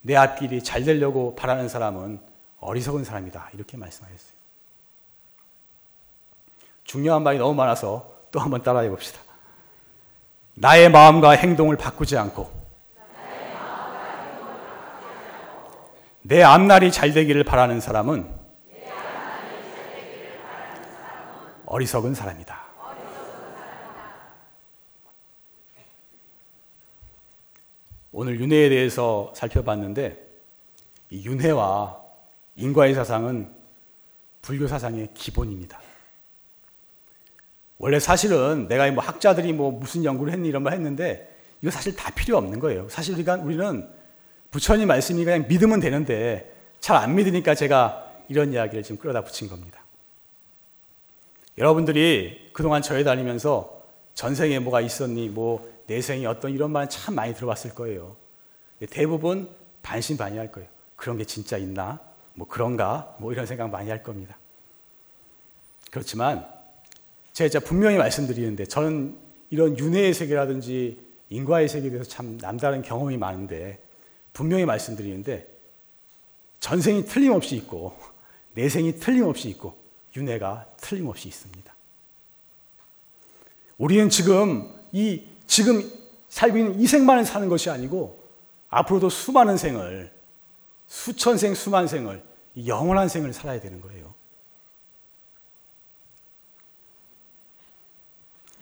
내 0.01 0.15
앞길이 0.15 0.63
잘 0.63 0.83
되려고 0.85 1.35
바라는 1.35 1.69
사람은 1.69 2.19
어리석은 2.59 3.03
사람이다. 3.03 3.49
이렇게 3.53 3.77
말씀하셨어요. 3.77 4.33
중요한 6.83 7.21
말이 7.21 7.37
너무 7.37 7.53
많아서 7.53 8.09
또 8.31 8.39
한번 8.39 8.63
따라해 8.63 8.89
봅시다. 8.89 9.19
나의 10.55 10.89
마음과 10.89 11.31
행동을 11.31 11.77
바꾸지 11.77 12.17
않고 12.17 12.62
내 16.25 16.41
앞날이 16.41 16.91
잘 16.91 17.11
되기를 17.13 17.43
바라는 17.43 17.81
사람은 17.81 18.43
어리석은 21.65 22.15
사람이다. 22.15 22.63
오늘 28.13 28.39
윤회에 28.39 28.69
대해서 28.69 29.33
살펴봤는데 29.35 30.17
이 31.09 31.25
윤회와 31.25 31.99
인과의 32.55 32.93
사상은 32.93 33.53
불교 34.41 34.67
사상의 34.67 35.09
기본입니다. 35.13 35.79
원래 37.79 37.99
사실은 37.99 38.67
내가 38.69 38.89
뭐 38.91 39.03
학자들이 39.03 39.51
뭐 39.51 39.71
무슨 39.71 40.05
연구를 40.05 40.31
했니 40.31 40.47
이런 40.47 40.63
말 40.63 40.73
했는데 40.73 41.35
이거 41.61 41.71
사실 41.71 41.95
다 41.95 42.11
필요 42.11 42.37
없는 42.37 42.59
거예요. 42.59 42.87
사실 42.87 43.15
우리가 43.15 43.35
우리는 43.37 43.89
부처님 44.53 44.87
말씀이 44.87 45.25
그냥 45.25 45.45
믿으면 45.47 45.79
되는데 45.79 46.53
잘 46.79 46.95
안 46.95 47.15
믿으니까 47.15 47.55
제가 47.55 48.11
이런 48.29 48.53
이야기를 48.53 48.83
지금 48.83 48.97
끌어다 48.97 49.23
붙인 49.23 49.49
겁니다. 49.49 49.83
여러분들이 51.57 52.49
그동안 52.53 52.81
저에 52.81 53.03
다니면서 53.03 53.83
전생에 54.13 54.59
뭐가 54.59 54.81
있었니, 54.81 55.29
뭐 55.29 55.71
내생이 55.87 56.25
어떤 56.27 56.51
이런 56.51 56.71
말 56.71 56.87
참 56.87 57.15
많이 57.15 57.33
들어봤을 57.33 57.73
거예요. 57.73 58.15
대부분 58.91 59.49
반신반의할 59.81 60.51
거예요. 60.51 60.69
그런 60.95 61.17
게 61.17 61.25
진짜 61.25 61.57
있나? 61.57 61.99
뭐 62.35 62.47
그런가? 62.47 63.15
뭐 63.19 63.31
이런 63.31 63.45
생각 63.45 63.69
많이 63.71 63.89
할 63.89 64.03
겁니다. 64.03 64.37
그렇지만 65.89 66.47
제가 67.33 67.59
분명히 67.61 67.97
말씀드리는데 67.97 68.65
저는 68.65 69.17
이런 69.49 69.77
윤회의 69.79 70.13
세계라든지 70.13 70.99
인과의 71.29 71.69
세계에 71.69 71.89
대해서 71.89 72.09
참 72.09 72.37
남다른 72.37 72.83
경험이 72.83 73.17
많은데 73.17 73.79
분명히 74.33 74.65
말씀드리는데 74.65 75.47
전생이 76.59 77.05
틀림없이 77.05 77.55
있고 77.57 77.97
내생이 78.55 78.99
틀림없이 78.99 79.49
있고 79.49 79.77
윤회가 80.15 80.67
틀림없이 80.77 81.27
있습니다. 81.27 81.73
우리는 83.77 84.09
지금 84.09 84.73
이 84.91 85.23
지금 85.47 85.83
살고 86.29 86.57
있는 86.57 86.79
이 86.79 86.87
생만을 86.87 87.25
사는 87.25 87.47
것이 87.49 87.69
아니고 87.69 88.21
앞으로도 88.69 89.09
수많은 89.09 89.57
생을 89.57 90.11
수천 90.87 91.37
생 91.37 91.53
수만 91.53 91.87
생을 91.87 92.23
영원한 92.65 93.07
생을 93.07 93.33
살아야 93.33 93.59
되는 93.59 93.81
거예요. 93.81 94.13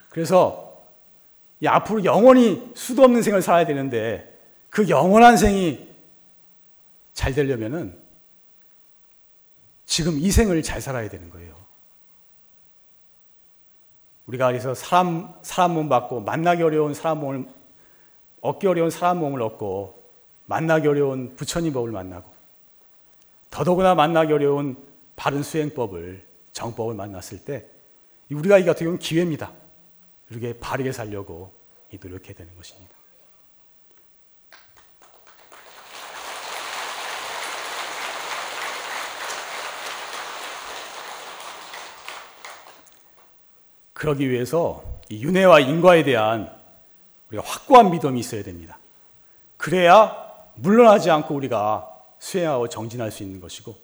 그래서 0.09 0.85
앞으로 1.65 2.03
영원히 2.03 2.71
수도 2.75 3.03
없는 3.03 3.21
생을 3.21 3.41
살아야 3.41 3.65
되는데 3.65 4.30
그 4.71 4.87
영원한 4.87 5.37
생이 5.37 5.87
잘 7.13 7.35
되려면은 7.35 8.01
지금 9.85 10.17
이 10.17 10.31
생을 10.31 10.63
잘 10.63 10.81
살아야 10.81 11.09
되는 11.09 11.29
거예요. 11.29 11.53
우리가 14.27 14.47
그래서 14.47 14.73
사람, 14.73 15.33
사람 15.41 15.73
몸 15.73 15.89
받고 15.89 16.21
만나기 16.21 16.63
어려운 16.63 16.93
사람 16.93 17.19
몸을, 17.19 17.45
얻기 18.39 18.65
어려운 18.65 18.89
사람 18.89 19.19
몸을 19.19 19.41
얻고 19.41 20.01
만나기 20.45 20.87
어려운 20.87 21.35
부처님 21.35 21.73
법을 21.73 21.91
만나고 21.91 22.31
더더구나 23.49 23.93
만나기 23.93 24.31
어려운 24.31 24.77
바른 25.17 25.43
수행법을, 25.43 26.25
정법을 26.53 26.95
만났을 26.95 27.43
때 27.43 27.65
우리가 28.31 28.57
이 28.57 28.63
같은 28.63 28.85
경우는 28.85 28.99
기회입니다. 28.99 29.51
이렇게 30.29 30.57
바르게 30.57 30.93
살려고 30.93 31.53
노력해야 32.01 32.33
되는 32.33 32.55
것입니다. 32.55 33.01
그러기 44.01 44.31
위해서 44.31 44.83
윤회와 45.11 45.59
인과에 45.59 46.03
대한 46.03 46.51
우리가 47.29 47.43
확고한 47.45 47.91
믿음이 47.91 48.19
있어야 48.19 48.41
됩니다. 48.41 48.79
그래야 49.57 50.17
물러나지 50.55 51.11
않고 51.11 51.35
우리가 51.35 51.87
수행하고 52.17 52.67
정진할 52.67 53.11
수 53.11 53.21
있는 53.21 53.39
것이고 53.39 53.77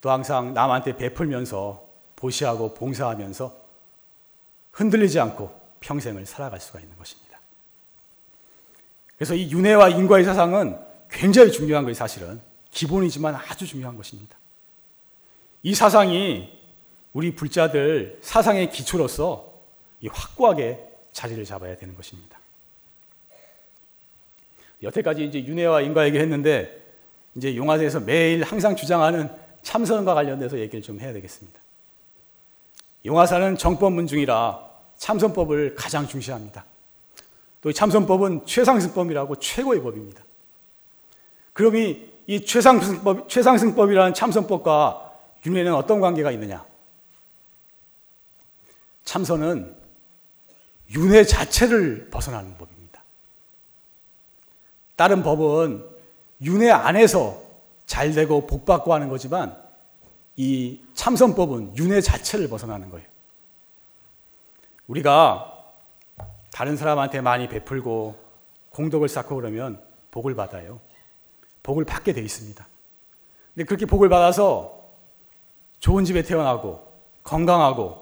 또 0.00 0.10
항상 0.10 0.54
남한테 0.54 0.96
베풀면서 0.96 1.84
보시하고 2.16 2.72
봉사하면서 2.72 3.54
흔들리지 4.72 5.20
않고 5.20 5.54
평생을 5.80 6.24
살아갈 6.24 6.58
수가 6.58 6.80
있는 6.80 6.96
것입니다. 6.96 7.40
그래서 9.16 9.34
이 9.34 9.50
윤회와 9.50 9.90
인과의 9.90 10.24
사상은 10.24 10.78
굉장히 11.10 11.52
중요한 11.52 11.84
거예요, 11.84 11.94
사실은. 11.94 12.40
기본이지만 12.70 13.34
아주 13.34 13.66
중요한 13.66 13.98
것입니다. 13.98 14.38
이 15.62 15.74
사상이 15.74 16.61
우리 17.12 17.34
불자들 17.34 18.18
사상의 18.22 18.70
기초로서 18.70 19.52
확고하게 20.08 20.80
자리를 21.12 21.44
잡아야 21.44 21.76
되는 21.76 21.94
것입니다. 21.94 22.38
여태까지 24.82 25.24
이제 25.24 25.44
윤회와 25.44 25.82
인과 25.82 26.06
얘기를 26.06 26.22
했는데 26.22 26.82
이제 27.36 27.54
용화대에서 27.54 28.00
매일 28.00 28.42
항상 28.42 28.74
주장하는 28.74 29.30
참선과 29.62 30.14
관련돼서 30.14 30.58
얘기를 30.58 30.82
좀 30.82 31.00
해야 31.00 31.12
되겠습니다. 31.12 31.60
용화사는 33.04 33.56
정법문 33.58 34.06
중이라 34.06 34.68
참선법을 34.96 35.74
가장 35.74 36.06
중시합니다. 36.06 36.64
또 37.60 37.72
참선법은 37.72 38.46
최상승법이라고 38.46 39.36
최고의 39.36 39.82
법입니다. 39.82 40.24
그럼 41.52 41.76
이, 41.76 42.08
이 42.26 42.44
최상승법, 42.44 43.28
최상승법이라는 43.28 44.14
참선법과 44.14 45.12
윤회는 45.46 45.74
어떤 45.74 46.00
관계가 46.00 46.32
있느냐? 46.32 46.64
참선은 49.04 49.76
윤회 50.90 51.24
자체를 51.24 52.08
벗어나는 52.10 52.56
법입니다. 52.58 53.02
다른 54.96 55.22
법은 55.22 55.84
윤회 56.42 56.70
안에서 56.70 57.42
잘 57.86 58.12
되고 58.12 58.46
복 58.46 58.64
받고 58.64 58.92
하는 58.92 59.08
거지만 59.08 59.56
이 60.36 60.80
참선법은 60.94 61.76
윤회 61.76 62.00
자체를 62.00 62.48
벗어나는 62.48 62.90
거예요. 62.90 63.06
우리가 64.86 65.52
다른 66.52 66.76
사람한테 66.76 67.20
많이 67.20 67.48
베풀고 67.48 68.14
공덕을 68.70 69.08
쌓고 69.08 69.36
그러면 69.36 69.82
복을 70.10 70.34
받아요. 70.34 70.80
복을 71.62 71.84
받게 71.84 72.12
돼 72.12 72.20
있습니다. 72.22 72.66
근데 73.54 73.64
그렇게 73.64 73.86
복을 73.86 74.08
받아서 74.08 74.82
좋은 75.78 76.04
집에 76.04 76.22
태어나고 76.22 76.86
건강하고 77.22 78.01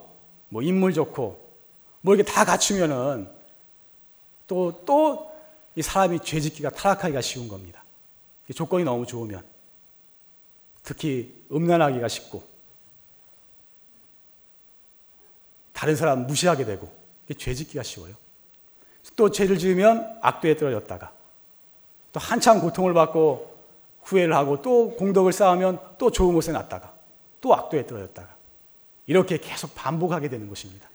뭐 0.50 0.62
인물 0.62 0.92
좋고 0.92 1.50
뭐 2.02 2.14
이렇게 2.14 2.30
다 2.30 2.44
갖추면은 2.44 3.28
또 4.46 4.84
또 4.84 5.30
이 5.76 5.82
사람이 5.82 6.20
죄짓기가 6.20 6.70
타락하기가 6.70 7.20
쉬운 7.20 7.48
겁니다. 7.48 7.82
조건이 8.54 8.82
너무 8.84 9.06
좋으면 9.06 9.44
특히 10.82 11.32
음란하기가 11.52 12.08
쉽고 12.08 12.42
다른 15.72 15.94
사람 15.94 16.26
무시하게 16.26 16.64
되고 16.64 16.92
죄 17.38 17.54
짓기가 17.54 17.84
쉬워요. 17.84 18.14
또 19.14 19.30
죄를 19.30 19.58
지으면 19.58 20.18
악도에 20.20 20.56
떨어졌다가 20.56 21.12
또 22.12 22.20
한참 22.20 22.60
고통을 22.60 22.92
받고 22.92 23.48
후회를 24.02 24.34
하고 24.34 24.60
또 24.60 24.96
공덕을 24.96 25.32
쌓으면 25.32 25.78
또 25.96 26.10
좋은 26.10 26.34
곳에 26.34 26.50
났다가 26.50 26.92
또 27.40 27.54
악도에 27.54 27.86
떨어졌다가 27.86 28.34
이렇게 29.06 29.38
계속 29.38 29.74
반복하게 29.74 30.28
되는 30.28 30.48
것입니다. 30.48 30.88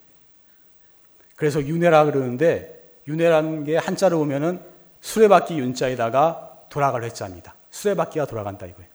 그래서 1.35 1.61
윤회라 1.61 2.05
그러는데 2.05 2.99
윤회라는 3.07 3.65
게 3.65 3.77
한자로 3.77 4.17
보면은 4.17 4.61
수레바퀴 5.01 5.59
윤자에다가 5.59 6.65
돌아갈 6.69 7.03
회자입니다. 7.03 7.53
수레바퀴가 7.69 8.25
돌아간다 8.25 8.65
이거예요. 8.65 8.89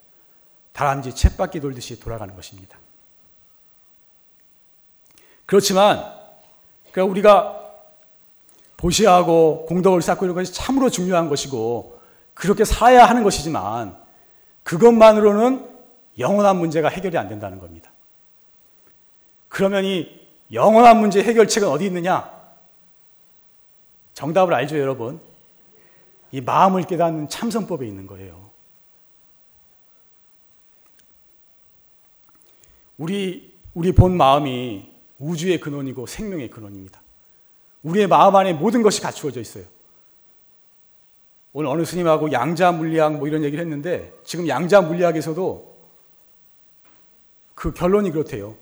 다람쥐 0.73 1.15
쳇바퀴 1.15 1.61
돌듯이 1.61 2.01
돌아가는 2.01 2.35
것입니다. 2.35 2.79
그렇지만 5.47 6.05
그러니까 6.91 7.11
우리가 7.11 7.61
보시하고 8.77 9.67
공덕을 9.67 10.01
쌓고 10.01 10.25
이런 10.25 10.35
것이 10.35 10.53
참으로 10.55 10.89
중요한 10.89 11.29
것이고 11.29 12.01
그렇게 12.35 12.65
살아야 12.65 13.05
하는 13.05 13.23
것이지만 13.23 13.97
그것만으로는 14.63 15.69
영원한 16.19 16.57
문제가 16.57 16.89
해결이 16.89 17.19
안 17.19 17.29
된다는 17.29 17.59
겁니다. 17.59 17.90
그러면 19.51 19.85
이 19.85 20.09
영원한 20.53 20.99
문제 20.99 21.23
해결책은 21.23 21.69
어디 21.69 21.85
있느냐? 21.87 22.31
정답을 24.15 24.55
알죠, 24.55 24.79
여러분? 24.79 25.21
이 26.33 26.41
마음을 26.41 26.85
깨닫는 26.85 27.29
참선법에 27.29 27.87
있는 27.87 28.07
거예요. 28.07 28.49
우리 32.97 33.53
우리 33.75 33.93
본 33.93 34.17
마음이 34.17 34.91
우주의 35.19 35.59
근원이고 35.59 36.07
생명의 36.07 36.49
근원입니다. 36.49 37.03
우리의 37.83 38.07
마음 38.07 38.37
안에 38.37 38.53
모든 38.53 38.83
것이 38.83 39.01
갖추어져 39.01 39.41
있어요. 39.41 39.65
오늘 41.53 41.71
어느 41.71 41.85
스님하고 41.85 42.31
양자 42.31 42.73
물리학 42.73 43.17
뭐 43.17 43.27
이런 43.27 43.43
얘기를 43.43 43.65
했는데 43.65 44.13
지금 44.23 44.47
양자 44.47 44.83
물리학에서도 44.83 45.77
그 47.55 47.73
결론이 47.73 48.13
그렇대요. 48.13 48.57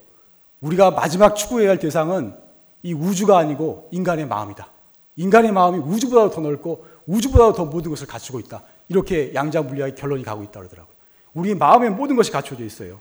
우리가 0.61 0.91
마지막 0.91 1.35
추구해야 1.35 1.71
할 1.71 1.79
대상은 1.79 2.35
이 2.83 2.93
우주가 2.93 3.39
아니고 3.39 3.89
인간의 3.93 4.27
마음이다. 4.27 4.69
인간의 5.17 5.53
마음이 5.53 5.79
우주보다 5.79 6.31
더 6.35 6.41
넓고 6.41 6.87
우주보다 7.07 7.53
더 7.53 7.65
모든 7.65 7.91
것을 7.91 8.07
갖추고 8.07 8.41
있다. 8.41 8.63
이렇게 8.89 9.33
양자 9.35 9.63
물리학의 9.63 9.95
결론이 9.95 10.23
가고 10.23 10.43
있다 10.43 10.61
그러더라고요. 10.61 10.95
우리 11.35 11.55
마음에 11.55 11.91
모든 11.91 12.17
것이 12.17 12.31
갖춰져 12.31 12.65
있어요. 12.65 13.01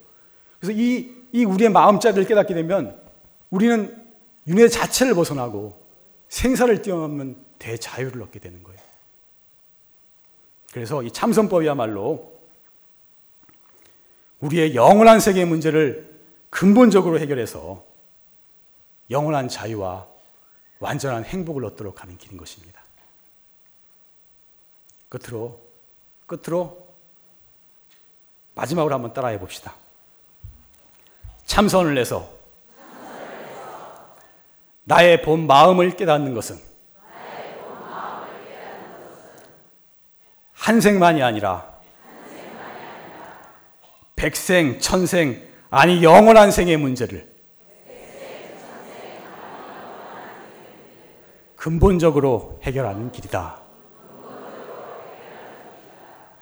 그래서 0.59 0.77
이, 0.79 1.11
이 1.31 1.45
우리의 1.45 1.69
마음자리를 1.69 2.25
깨닫게 2.25 2.53
되면 2.53 2.99
우리는 3.49 3.95
윤회 4.47 4.67
자체를 4.67 5.13
벗어나고 5.13 5.79
생사를 6.29 6.81
뛰어넘는 6.81 7.37
대자유를 7.59 8.21
얻게 8.21 8.39
되는 8.39 8.63
거예요. 8.63 8.79
그래서 10.73 11.01
이 11.03 11.11
참선법이야말로 11.11 12.37
우리의 14.39 14.75
영원한 14.75 15.19
세계 15.19 15.45
문제를 15.45 16.06
근본적으로 16.49 17.19
해결해서 17.19 17.85
영원한 19.09 19.47
자유와 19.47 20.07
완전한 20.79 21.23
행복을 21.23 21.65
얻도록 21.65 22.01
하는 22.01 22.17
길인 22.17 22.37
것입니다. 22.37 22.81
끝으로, 25.09 25.61
끝으로 26.25 26.87
마지막으로 28.55 28.93
한번 28.93 29.13
따라해 29.13 29.39
봅시다. 29.39 29.73
참선을 31.45 31.97
해서 31.97 32.29
나의 34.83 35.21
본 35.21 35.47
마음을 35.47 35.95
깨닫는 35.95 36.33
것은 36.33 36.61
한 40.53 40.81
생만이 40.81 41.23
아니라 41.23 41.77
백생, 44.15 44.79
천생, 44.79 45.46
아니 45.69 46.03
영원한 46.03 46.51
생의 46.51 46.77
문제를 46.77 47.27
근본적으로 51.55 52.59
해결하는 52.63 53.11
길이다. 53.11 53.59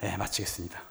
네, 0.01 0.17
마치겠습니다. 0.17 0.84